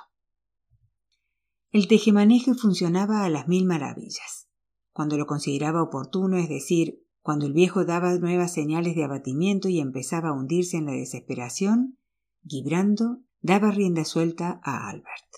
El 1.72 1.88
tejemaneje 1.88 2.54
funcionaba 2.54 3.24
a 3.24 3.30
las 3.30 3.48
mil 3.48 3.66
maravillas. 3.66 4.50
Cuando 4.92 5.18
lo 5.18 5.26
consideraba 5.26 5.82
oportuno, 5.82 6.38
es 6.38 6.50
decir, 6.50 7.06
cuando 7.22 7.46
el 7.46 7.54
viejo 7.54 7.86
daba 7.86 8.18
nuevas 8.18 8.54
señales 8.54 8.94
de 8.96 9.06
abatimiento 9.06 9.70
y 9.70 9.80
empezaba 9.80 10.30
a 10.30 10.34
hundirse 10.34 10.76
en 10.76 10.88
la 10.88 10.92
desesperación, 10.92 11.98
Gibrando 12.46 13.20
daba 13.42 13.72
rienda 13.72 14.04
suelta 14.04 14.60
a 14.64 14.90
Albert. 14.90 15.32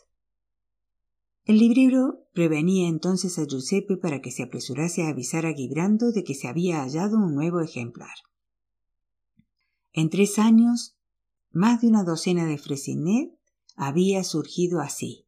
El 1.45 1.59
librero 1.59 2.25
prevenía 2.33 2.87
entonces 2.87 3.37
a 3.37 3.45
Giuseppe 3.45 3.97
para 3.97 4.21
que 4.21 4.31
se 4.31 4.43
apresurase 4.43 5.03
a 5.03 5.09
avisar 5.09 5.45
a 5.45 5.53
Gibrando 5.53 6.11
de 6.11 6.23
que 6.23 6.33
se 6.33 6.47
había 6.47 6.81
hallado 6.81 7.17
un 7.17 7.35
nuevo 7.35 7.59
ejemplar. 7.59 8.15
En 9.91 10.09
tres 10.09 10.39
años, 10.39 10.95
más 11.51 11.81
de 11.81 11.89
una 11.89 12.03
docena 12.03 12.45
de 12.45 12.57
Fresinet 12.57 13.37
había 13.75 14.23
surgido 14.23 14.79
así, 14.79 15.22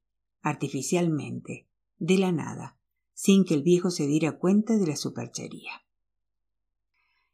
artificialmente, 0.46 1.68
de 1.98 2.20
la 2.20 2.32
nada, 2.32 2.78
sin 3.14 3.46
que 3.46 3.56
el 3.56 3.64
viejo 3.64 3.90
se 3.90 4.06
diera 4.06 4.38
cuenta 4.38 4.78
de 4.78 4.86
la 4.86 4.96
superchería. 4.96 5.72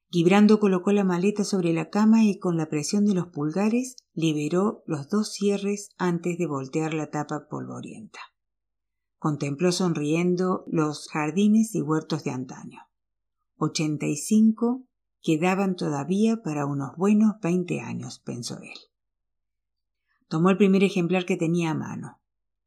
Gibrando 0.09 0.61
colocó 0.61 0.93
la 0.93 1.03
maleta 1.03 1.43
sobre 1.43 1.73
la 1.73 1.89
cama 1.89 2.23
y 2.23 2.39
con 2.39 2.55
la 2.55 2.69
presión 2.69 3.05
de 3.05 3.13
los 3.13 3.27
pulgares 3.27 3.97
liberó 4.13 4.83
los 4.85 5.09
dos 5.09 5.33
cierres 5.33 5.89
antes 5.97 6.37
de 6.37 6.47
voltear 6.47 6.93
la 6.93 7.09
tapa 7.09 7.49
polvorienta. 7.49 8.19
Contempló 9.17 9.73
sonriendo 9.73 10.63
los 10.67 11.09
jardines 11.09 11.75
y 11.75 11.81
huertos 11.81 12.23
de 12.23 12.31
antaño. 12.31 12.79
Ochenta 13.57 14.05
y 14.05 14.15
cinco 14.15 14.85
quedaban 15.21 15.75
todavía 15.75 16.41
para 16.41 16.65
unos 16.65 16.95
buenos 16.95 17.33
veinte 17.41 17.81
años, 17.81 18.19
pensó 18.19 18.57
él. 18.59 18.79
Tomó 20.29 20.49
el 20.49 20.57
primer 20.57 20.85
ejemplar 20.85 21.25
que 21.25 21.35
tenía 21.35 21.71
a 21.71 21.75
mano. 21.75 22.20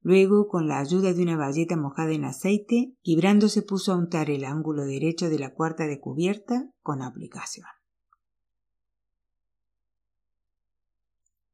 Luego, 0.05 0.49
con 0.49 0.69
la 0.69 0.81
ayuda 0.81 1.15
de 1.15 1.23
una 1.23 1.39
bayeta 1.39 1.79
mojada 1.79 2.13
en 2.13 2.27
aceite, 2.27 2.93
Gibrando 3.01 3.49
se 3.49 3.63
puso 3.63 3.91
a 3.91 3.97
untar 3.97 4.29
el 4.29 4.45
ángulo 4.45 4.85
derecho 4.85 5.31
de 5.31 5.39
la 5.39 5.55
cuarta 5.55 5.87
de 5.87 5.99
cubierta 5.99 6.71
con 6.83 7.01
aplicación. 7.01 7.67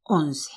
11. 0.03 0.51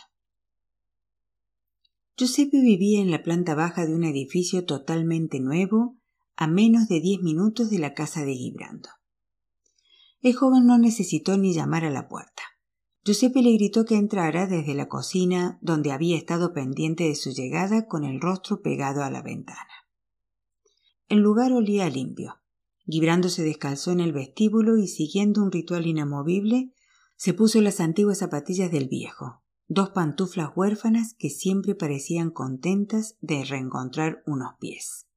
Giuseppe 2.18 2.62
vivía 2.62 3.00
en 3.00 3.12
la 3.12 3.22
planta 3.22 3.54
baja 3.54 3.86
de 3.86 3.94
un 3.94 4.06
edificio 4.06 4.66
totalmente 4.66 5.40
nuevo, 5.40 5.96
a 6.36 6.48
menos 6.48 6.88
de 6.88 7.00
diez 7.00 7.22
minutos 7.22 7.70
de 7.70 7.78
la 7.78 7.94
casa 7.94 8.26
de 8.26 8.34
Gibrando. 8.34 8.90
El 10.24 10.34
joven 10.34 10.66
no 10.66 10.80
necesitó 10.80 11.38
ni 11.38 11.54
llamar 11.54 11.86
a 11.86 11.92
la 11.92 12.08
puerta. 12.08 12.42
Giuseppe 13.06 13.42
le 13.42 13.52
gritó 13.52 13.84
que 13.84 13.98
entrara 13.98 14.48
desde 14.48 14.74
la 14.74 14.88
cocina, 14.88 15.58
donde 15.62 15.92
había 15.92 16.16
estado 16.16 16.54
pendiente 16.54 17.04
de 17.04 17.16
su 17.16 17.32
llegada 17.32 17.86
con 17.86 18.06
el 18.06 18.22
rostro 18.22 18.62
pegado 18.62 19.04
a 19.04 19.12
la 19.12 19.22
ventana. 19.22 19.88
El 21.10 21.20
lugar 21.20 21.52
olía 21.52 21.90
limpio. 21.90 22.40
Gibrando 22.86 23.28
se 23.28 23.44
descalzó 23.44 23.92
en 23.92 24.00
el 24.00 24.14
vestíbulo 24.14 24.78
y 24.78 24.88
siguiendo 24.88 25.44
un 25.44 25.52
ritual 25.52 25.86
inamovible, 25.86 26.74
se 27.18 27.34
puso 27.34 27.62
las 27.62 27.82
antiguas 27.82 28.20
zapatillas 28.20 28.72
del 28.72 28.88
viejo, 28.88 29.44
dos 29.68 29.90
pantuflas 29.90 30.52
huérfanas 30.56 31.14
que 31.14 31.30
siempre 31.30 31.76
parecían 31.76 32.32
contentas 32.32 33.18
de 33.20 33.44
reencontrar 33.44 34.24
unos 34.26 34.56
pies. 34.60 35.08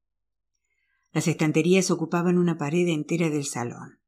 Las 1.13 1.29
estanterías 1.29 1.91
ocupaban 1.91 2.37
una 2.37 2.59
pared 2.59 2.87
entera 2.89 3.31
del 3.31 3.45
salón. 3.45 4.01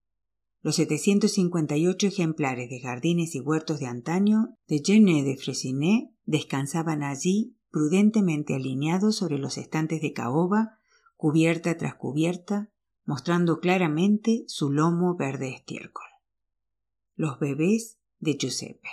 Los 0.61 0.77
758 0.77 2.09
ejemplares 2.09 2.69
de 2.69 2.81
jardines 2.81 3.35
y 3.35 3.41
huertos 3.41 3.79
de 3.79 3.87
antaño 3.87 4.57
de 4.67 4.83
Jenny 4.85 5.23
de 5.23 5.37
Fresinet 5.37 6.11
descansaban 6.25 7.03
allí 7.03 7.57
prudentemente 7.71 8.55
alineados 8.55 9.17
sobre 9.17 9.39
los 9.39 9.57
estantes 9.57 10.03
de 10.03 10.13
caoba, 10.13 10.79
cubierta 11.17 11.77
tras 11.77 11.95
cubierta, 11.95 12.71
mostrando 13.05 13.61
claramente 13.61 14.45
su 14.49 14.71
lomo 14.71 15.17
verde 15.17 15.51
estiércol. 15.51 16.07
Los 17.15 17.39
bebés 17.39 17.99
de 18.19 18.37
Giuseppe. 18.37 18.89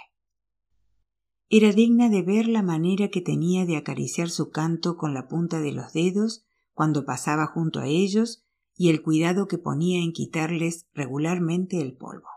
Era 1.49 1.71
digna 1.71 2.09
de 2.09 2.21
ver 2.21 2.47
la 2.47 2.61
manera 2.61 3.09
que 3.09 3.21
tenía 3.21 3.65
de 3.65 3.77
acariciar 3.77 4.29
su 4.29 4.51
canto 4.51 4.97
con 4.97 5.13
la 5.13 5.27
punta 5.27 5.59
de 5.61 5.71
los 5.71 5.93
dedos 5.93 6.45
cuando 6.73 7.05
pasaba 7.05 7.47
junto 7.47 7.79
a 7.79 7.87
ellos 7.87 8.44
y 8.77 8.89
el 8.89 9.01
cuidado 9.01 9.47
que 9.47 9.57
ponía 9.57 10.03
en 10.03 10.11
quitarles 10.11 10.87
regularmente 10.93 11.81
el 11.81 11.95
polvo. 11.95 12.27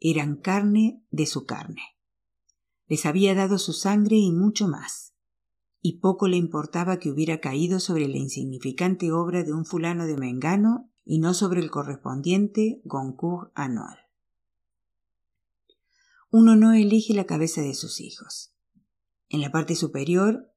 Eran 0.00 0.36
carne 0.36 1.02
de 1.10 1.26
su 1.26 1.46
carne. 1.46 1.82
Les 2.86 3.06
había 3.06 3.34
dado 3.34 3.58
su 3.58 3.72
sangre 3.72 4.16
y 4.16 4.32
mucho 4.32 4.68
más, 4.68 5.14
y 5.80 5.98
poco 5.98 6.28
le 6.28 6.36
importaba 6.36 6.98
que 6.98 7.10
hubiera 7.10 7.40
caído 7.40 7.80
sobre 7.80 8.08
la 8.08 8.18
insignificante 8.18 9.10
obra 9.12 9.42
de 9.42 9.52
un 9.52 9.64
fulano 9.64 10.06
de 10.06 10.16
Mengano 10.16 10.90
y 11.04 11.18
no 11.18 11.34
sobre 11.34 11.60
el 11.60 11.70
correspondiente 11.70 12.80
Goncourt 12.84 13.50
anual. 13.54 13.98
Uno 16.30 16.56
no 16.56 16.72
elige 16.72 17.14
la 17.14 17.24
cabeza 17.24 17.60
de 17.60 17.74
sus 17.74 18.00
hijos. 18.00 18.54
En 19.28 19.40
la 19.40 19.50
parte 19.50 19.74
superior, 19.74 20.51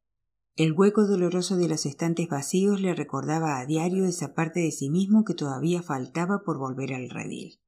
el 0.55 0.71
hueco 0.73 1.05
doloroso 1.05 1.57
de 1.57 1.67
los 1.67 1.85
estantes 1.85 2.29
vacíos 2.29 2.81
le 2.81 2.93
recordaba 2.93 3.59
a 3.59 3.65
diario 3.65 4.05
esa 4.05 4.33
parte 4.33 4.59
de 4.59 4.71
sí 4.71 4.89
mismo 4.89 5.25
que 5.25 5.33
todavía 5.33 5.81
faltaba 5.81 6.43
por 6.43 6.57
volver 6.57 6.93
al 6.93 7.09
redil. 7.09 7.59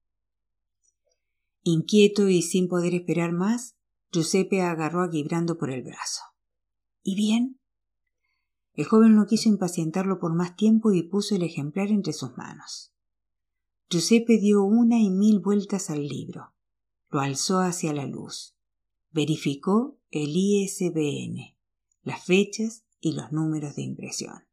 Inquieto 1.64 2.30
y 2.30 2.42
sin 2.42 2.68
poder 2.68 2.94
esperar 2.94 3.34
más, 3.34 3.76
Giuseppe 4.12 4.62
agarró 4.62 5.04
a 5.04 5.10
Gibrando 5.10 5.58
por 5.58 5.70
el 5.70 5.84
brazo. 5.84 6.22
¿Y 7.04 7.16
bien? 7.16 7.60
El 8.74 8.86
joven 8.86 9.16
no 9.16 9.26
quiso 9.26 9.50
impacientarlo 9.50 10.20
por 10.20 10.34
más 10.34 10.56
tiempo 10.56 10.92
y 10.94 11.04
puso 11.04 11.36
el 11.36 11.44
ejemplar 11.44 11.90
entre 11.90 12.14
sus 12.14 12.38
manos. 12.38 12.94
Giuseppe 13.90 14.38
dio 14.38 14.64
una 14.64 15.00
y 15.00 15.10
mil 15.10 15.40
vueltas 15.40 15.90
al 15.90 16.08
libro 16.08 16.54
lo 17.10 17.20
alzó 17.20 17.60
hacia 17.60 17.94
la 17.94 18.06
luz. 18.06 18.56
Verificó 19.12 19.98
el 20.12 20.36
ISBN, 20.36 21.57
las 22.08 22.24
fechas 22.24 22.86
y 23.02 23.12
los 23.12 23.34
números 23.34 23.76
de 23.76 23.82
impresión. 23.82 24.48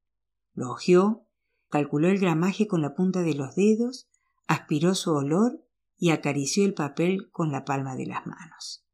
Lo 0.54 0.72
hojeó, 0.72 1.28
calculó 1.68 2.08
el 2.08 2.18
gramaje 2.18 2.66
con 2.66 2.82
la 2.82 2.94
punta 2.94 3.22
de 3.22 3.34
los 3.34 3.54
dedos, 3.54 4.08
aspiró 4.48 4.96
su 4.96 5.12
olor 5.12 5.64
y 5.96 6.10
acarició 6.10 6.64
el 6.64 6.74
papel 6.74 7.30
con 7.30 7.52
la 7.52 7.64
palma 7.64 7.94
de 7.94 8.06
las 8.06 8.26
manos. 8.26 8.84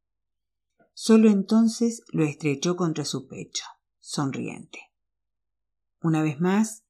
Solo 0.93 1.31
entonces 1.31 2.03
lo 2.13 2.25
estrechó 2.25 2.77
contra 2.77 3.07
su 3.07 3.27
pecho, 3.27 3.65
sonriente. 3.99 4.79
Una 6.03 6.23
vez 6.23 6.39
más, 6.39 6.85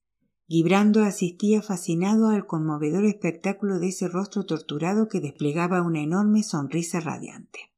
Gibrando 0.48 1.04
asistía 1.04 1.62
fascinado 1.62 2.30
al 2.30 2.44
conmovedor 2.48 3.04
espectáculo 3.04 3.78
de 3.78 3.90
ese 3.90 4.08
rostro 4.08 4.44
torturado 4.44 5.06
que 5.06 5.20
desplegaba 5.20 5.82
una 5.82 6.00
enorme 6.00 6.42
sonrisa 6.42 6.98
radiante. 6.98 7.69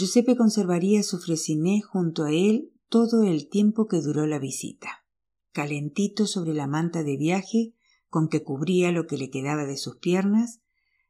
Giuseppe 0.00 0.34
conservaría 0.34 1.02
su 1.02 1.18
fresiné 1.18 1.82
junto 1.82 2.24
a 2.24 2.32
él 2.32 2.72
todo 2.88 3.22
el 3.22 3.50
tiempo 3.50 3.86
que 3.86 4.00
duró 4.00 4.26
la 4.26 4.38
visita, 4.38 5.04
calentito 5.52 6.26
sobre 6.26 6.54
la 6.54 6.66
manta 6.66 7.02
de 7.02 7.18
viaje 7.18 7.74
con 8.08 8.30
que 8.30 8.42
cubría 8.42 8.92
lo 8.92 9.06
que 9.06 9.18
le 9.18 9.28
quedaba 9.28 9.66
de 9.66 9.76
sus 9.76 9.98
piernas, 9.98 10.62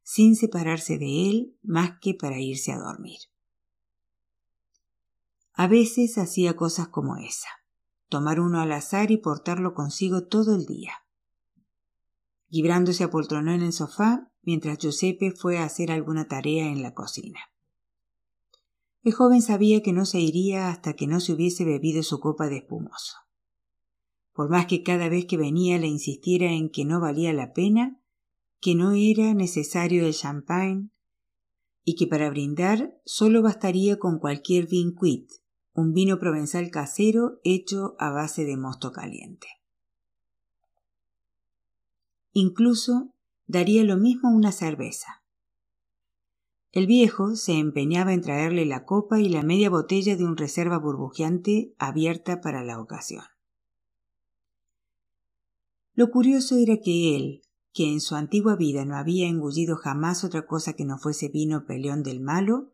sin 0.03 0.35
separarse 0.35 0.99
de 0.99 1.31
él 1.31 1.57
más 1.63 2.01
que 2.01 2.15
para 2.15 2.41
irse 2.41 2.73
a 2.73 2.79
dormir. 2.79 3.21
A 5.53 5.69
veces 5.69 6.19
hacía 6.19 6.57
cosas 6.57 6.89
como 6.89 7.17
esa 7.17 7.49
tomar 8.09 8.41
uno 8.41 8.61
al 8.61 8.73
azar 8.73 9.13
y 9.13 9.19
portarlo 9.19 9.73
consigo 9.73 10.27
todo 10.27 10.57
el 10.57 10.67
día. 10.67 10.95
Gibrando 12.49 12.93
se 12.93 13.05
apoltronó 13.05 13.53
en 13.53 13.63
el 13.63 13.73
sofá 13.73 14.33
mientras 14.43 14.79
Giuseppe 14.79 15.31
fue 15.31 15.59
a 15.59 15.65
hacer 15.65 15.93
alguna 15.93 16.27
tarea 16.27 16.67
en 16.67 16.83
la 16.83 16.93
cocina. 16.93 17.39
El 19.03 19.13
joven 19.13 19.41
sabía 19.41 19.83
que 19.83 19.93
no 19.93 20.05
se 20.05 20.21
iría 20.21 20.69
hasta 20.69 20.93
que 20.95 21.07
no 21.07 21.21
se 21.21 21.33
hubiese 21.33 21.65
bebido 21.65 22.03
su 22.03 22.21
copa 22.21 22.49
de 22.49 22.59
espumoso. 22.59 23.17
Por 24.33 24.51
más 24.51 24.67
que 24.67 24.83
cada 24.83 25.09
vez 25.09 25.27
que 25.27 25.37
venía 25.37 25.79
le 25.79 25.87
insistiera 25.87 26.53
en 26.53 26.71
que 26.71 26.85
no 26.85 27.01
valía 27.01 27.33
la 27.33 27.53
pena, 27.53 28.01
que 28.61 28.75
no 28.75 28.93
era 28.93 29.33
necesario 29.33 30.07
el 30.07 30.15
champagne 30.15 30.91
y 31.83 31.97
que 31.97 32.07
para 32.07 32.29
brindar 32.29 32.95
solo 33.05 33.43
bastaría 33.43 33.99
con 33.99 34.19
cualquier 34.19 34.67
vin 34.67 34.95
un 35.73 35.93
vino 35.93 36.19
provenzal 36.19 36.71
casero 36.71 37.41
hecho 37.43 37.97
a 37.99 38.11
base 38.11 38.45
de 38.45 38.57
mosto 38.57 38.93
caliente. 38.93 39.47
Incluso 42.33 43.15
daría 43.47 43.83
lo 43.83 43.97
mismo 43.97 44.31
una 44.31 44.53
cerveza. 44.53 45.20
El 46.73 46.87
viejo 46.87 47.35
se 47.35 47.59
empeñaba 47.59 48.13
en 48.13 48.21
traerle 48.21 48.65
la 48.65 48.85
copa 48.85 49.19
y 49.19 49.29
la 49.29 49.43
media 49.43 49.71
botella 49.71 50.17
de 50.17 50.25
un 50.25 50.37
reserva 50.37 50.79
burbujeante 50.79 51.75
abierta 51.79 52.41
para 52.41 52.63
la 52.63 52.81
ocasión. 52.81 53.25
Lo 55.95 56.11
curioso 56.11 56.57
era 56.59 56.77
que 56.77 57.17
él, 57.17 57.43
que 57.73 57.91
en 57.93 58.01
su 58.01 58.15
antigua 58.15 58.55
vida 58.55 58.85
no 58.85 58.97
había 58.97 59.29
engullido 59.29 59.77
jamás 59.77 60.23
otra 60.23 60.47
cosa 60.47 60.75
que 60.75 60.85
no 60.85 60.99
fuese 60.99 61.29
vino 61.29 61.67
peleón 61.67 62.05
del 62.05 62.21
malo, 62.21 62.73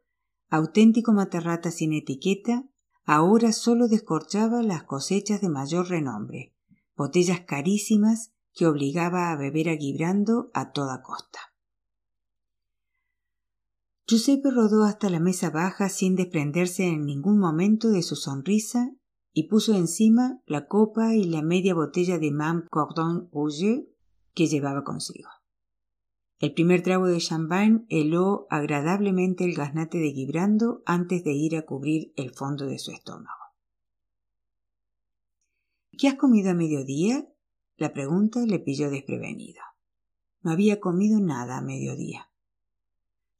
auténtico 0.50 1.12
matarrata 1.12 1.70
sin 1.70 1.94
etiqueta, 1.94 2.68
ahora 3.06 3.52
solo 3.52 3.88
descorchaba 3.88 4.62
las 4.62 4.82
cosechas 4.82 5.40
de 5.40 5.48
mayor 5.48 5.88
renombre, 5.88 6.54
botellas 6.96 7.40
carísimas 7.40 8.32
que 8.52 8.66
obligaba 8.66 9.30
a 9.30 9.36
beber 9.36 9.70
a 9.70 9.76
Gibrando 9.76 10.50
a 10.52 10.72
toda 10.72 11.02
costa. 11.02 11.55
Giuseppe 14.08 14.52
rodó 14.52 14.84
hasta 14.84 15.10
la 15.10 15.18
mesa 15.18 15.50
baja 15.50 15.88
sin 15.88 16.14
desprenderse 16.14 16.86
en 16.86 17.06
ningún 17.06 17.40
momento 17.40 17.90
de 17.90 18.02
su 18.02 18.14
sonrisa 18.14 18.94
y 19.32 19.48
puso 19.48 19.74
encima 19.74 20.40
la 20.46 20.68
copa 20.68 21.16
y 21.16 21.24
la 21.24 21.42
media 21.42 21.74
botella 21.74 22.16
de 22.18 22.30
Mam 22.30 22.68
Cordon 22.70 23.28
Rouge 23.32 23.88
que 24.32 24.46
llevaba 24.46 24.84
consigo. 24.84 25.28
El 26.38 26.54
primer 26.54 26.82
trago 26.82 27.06
de 27.06 27.18
champagne 27.18 27.84
heló 27.88 28.46
agradablemente 28.48 29.44
el 29.44 29.54
gaznate 29.54 29.98
de 29.98 30.12
Gibrando 30.12 30.82
antes 30.86 31.24
de 31.24 31.32
ir 31.32 31.56
a 31.56 31.66
cubrir 31.66 32.12
el 32.16 32.30
fondo 32.30 32.66
de 32.66 32.78
su 32.78 32.92
estómago. 32.92 33.42
¿Qué 35.98 36.06
has 36.06 36.14
comido 36.14 36.52
a 36.52 36.54
mediodía? 36.54 37.26
La 37.76 37.92
pregunta 37.92 38.46
le 38.46 38.60
pilló 38.60 38.88
desprevenido. 38.88 39.62
No 40.42 40.52
había 40.52 40.78
comido 40.78 41.18
nada 41.18 41.56
a 41.56 41.62
mediodía. 41.62 42.30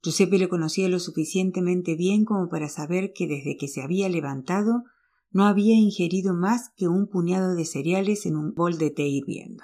Giuseppe 0.03 0.37
le 0.37 0.49
conocía 0.49 0.89
lo 0.89 0.99
suficientemente 0.99 1.95
bien 1.95 2.23
como 2.23 2.49
para 2.49 2.69
saber 2.69 3.13
que 3.13 3.27
desde 3.27 3.57
que 3.57 3.67
se 3.67 3.81
había 3.81 4.09
levantado 4.09 4.83
no 5.31 5.45
había 5.45 5.75
ingerido 5.75 6.33
más 6.33 6.71
que 6.75 6.87
un 6.87 7.07
puñado 7.07 7.55
de 7.55 7.65
cereales 7.65 8.25
en 8.25 8.35
un 8.35 8.53
bol 8.53 8.77
de 8.77 8.91
té 8.91 9.07
hirviendo. 9.07 9.63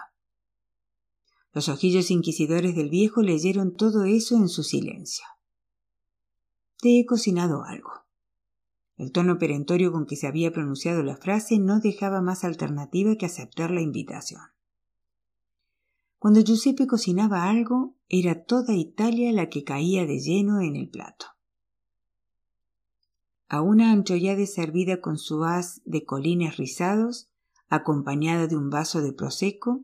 Los 1.54 1.70
ojillos 1.70 2.10
inquisidores 2.10 2.76
del 2.76 2.90
viejo 2.90 3.22
leyeron 3.22 3.76
todo 3.76 4.06
eso 4.06 4.36
en 4.36 4.50
su 4.50 4.64
silencio. 4.64 5.26
Te 6.80 7.00
he 7.00 7.06
cocinado 7.06 7.64
algo. 7.64 7.92
El 8.98 9.12
tono 9.12 9.38
perentorio 9.38 9.92
con 9.92 10.06
que 10.06 10.16
se 10.16 10.28
había 10.28 10.52
pronunciado 10.52 11.04
la 11.04 11.16
frase 11.16 11.60
no 11.60 11.80
dejaba 11.80 12.22
más 12.22 12.44
alternativa 12.44 13.16
que 13.16 13.26
aceptar 13.26 13.72
la 13.72 13.82
invitación. 13.82 14.42
Cuando 16.24 16.40
Giuseppe 16.40 16.88
cocinaba 16.88 17.50
algo, 17.50 17.98
era 18.08 18.46
toda 18.46 18.74
Italia 18.76 19.34
la 19.34 19.50
que 19.50 19.66
caía 19.66 20.06
de 20.06 20.20
lleno 20.20 20.62
en 20.62 20.78
el 20.78 20.88
plato. 20.88 21.26
A 23.50 23.60
una 23.60 23.92
anchollade 23.92 24.48
servida 24.48 25.02
con 25.02 25.18
su 25.18 25.44
haz 25.44 25.82
de 25.84 26.06
colines 26.06 26.56
rizados, 26.56 27.30
acompañada 27.68 28.48
de 28.48 28.56
un 28.56 28.70
vaso 28.70 29.02
de 29.02 29.12
prosecco, 29.12 29.84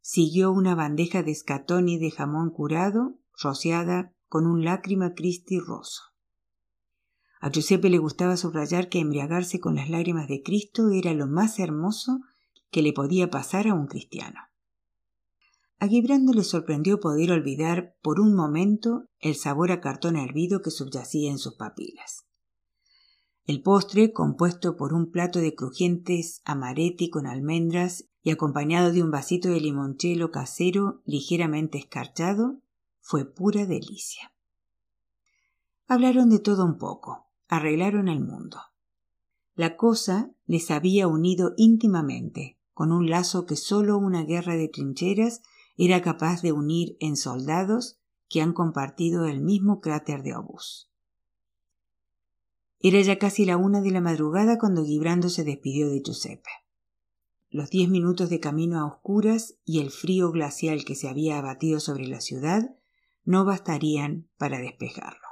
siguió 0.00 0.50
una 0.50 0.74
bandeja 0.74 1.22
de 1.22 1.38
y 1.86 1.98
de 1.98 2.10
jamón 2.10 2.50
curado, 2.50 3.20
rociada 3.40 4.12
con 4.28 4.48
un 4.48 4.64
lágrima 4.64 5.14
Cristi 5.14 5.60
roso. 5.60 6.02
A 7.38 7.48
Giuseppe 7.52 7.90
le 7.90 7.98
gustaba 7.98 8.36
subrayar 8.36 8.88
que 8.88 8.98
embriagarse 8.98 9.60
con 9.60 9.76
las 9.76 9.88
lágrimas 9.88 10.26
de 10.26 10.42
Cristo 10.42 10.90
era 10.90 11.14
lo 11.14 11.28
más 11.28 11.60
hermoso 11.60 12.22
que 12.72 12.82
le 12.82 12.92
podía 12.92 13.30
pasar 13.30 13.68
a 13.68 13.74
un 13.74 13.86
cristiano. 13.86 14.40
A 15.78 15.88
Gibrando 15.88 16.32
le 16.32 16.42
sorprendió 16.42 17.00
poder 17.00 17.32
olvidar 17.32 17.96
por 18.00 18.18
un 18.18 18.34
momento 18.34 19.08
el 19.18 19.34
sabor 19.34 19.70
a 19.72 19.80
cartón 19.80 20.16
hervido 20.16 20.62
que 20.62 20.70
subyacía 20.70 21.30
en 21.30 21.38
sus 21.38 21.54
papilas. 21.54 22.26
El 23.44 23.62
postre, 23.62 24.12
compuesto 24.12 24.76
por 24.76 24.94
un 24.94 25.10
plato 25.10 25.38
de 25.38 25.54
crujientes 25.54 26.40
amaretti 26.44 27.10
con 27.10 27.26
almendras 27.26 28.08
y 28.22 28.30
acompañado 28.30 28.90
de 28.90 29.02
un 29.02 29.10
vasito 29.10 29.50
de 29.50 29.60
limoncello 29.60 30.30
casero 30.30 31.02
ligeramente 31.04 31.78
escarchado, 31.78 32.60
fue 33.00 33.24
pura 33.24 33.66
delicia. 33.66 34.32
Hablaron 35.86 36.30
de 36.30 36.40
todo 36.40 36.64
un 36.64 36.78
poco, 36.78 37.28
arreglaron 37.48 38.08
el 38.08 38.20
mundo. 38.20 38.58
La 39.54 39.76
cosa 39.76 40.32
les 40.46 40.70
había 40.70 41.06
unido 41.06 41.52
íntimamente, 41.56 42.58
con 42.72 42.90
un 42.90 43.08
lazo 43.08 43.46
que 43.46 43.56
sólo 43.56 43.96
una 43.96 44.24
guerra 44.24 44.56
de 44.56 44.68
trincheras 44.68 45.42
era 45.76 46.02
capaz 46.02 46.42
de 46.42 46.52
unir 46.52 46.96
en 47.00 47.16
soldados 47.16 47.98
que 48.28 48.40
han 48.40 48.52
compartido 48.52 49.26
el 49.26 49.40
mismo 49.40 49.80
cráter 49.80 50.22
de 50.22 50.34
obús. 50.34 50.90
Era 52.80 53.00
ya 53.00 53.18
casi 53.18 53.44
la 53.44 53.56
una 53.56 53.80
de 53.80 53.90
la 53.90 54.00
madrugada 54.00 54.58
cuando 54.58 54.84
Gibrando 54.84 55.28
se 55.28 55.44
despidió 55.44 55.88
de 55.88 56.02
Giuseppe. 56.02 56.50
Los 57.50 57.70
diez 57.70 57.88
minutos 57.88 58.28
de 58.28 58.40
camino 58.40 58.78
a 58.78 58.86
oscuras 58.86 59.56
y 59.64 59.80
el 59.80 59.90
frío 59.90 60.30
glacial 60.30 60.84
que 60.84 60.94
se 60.94 61.08
había 61.08 61.38
abatido 61.38 61.80
sobre 61.80 62.06
la 62.06 62.20
ciudad 62.20 62.76
no 63.24 63.44
bastarían 63.44 64.28
para 64.36 64.58
despejarlo. 64.58 65.26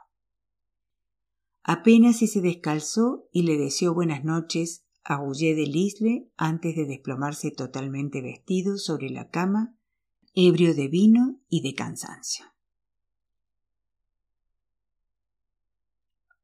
Apenas 1.62 2.16
si 2.16 2.26
se 2.26 2.40
descalzó 2.40 3.28
y 3.32 3.42
le 3.42 3.56
deseó 3.56 3.94
buenas 3.94 4.24
noches 4.24 4.84
a 5.02 5.16
Goulet 5.16 5.56
de 5.56 5.66
Lisle 5.66 6.28
antes 6.36 6.76
de 6.76 6.86
desplomarse 6.86 7.50
totalmente 7.50 8.20
vestido 8.20 8.78
sobre 8.78 9.10
la 9.10 9.28
cama, 9.28 9.76
ebrio 10.34 10.74
de 10.74 10.88
vino 10.88 11.40
y 11.48 11.62
de 11.62 11.74
cansancio. 11.74 12.53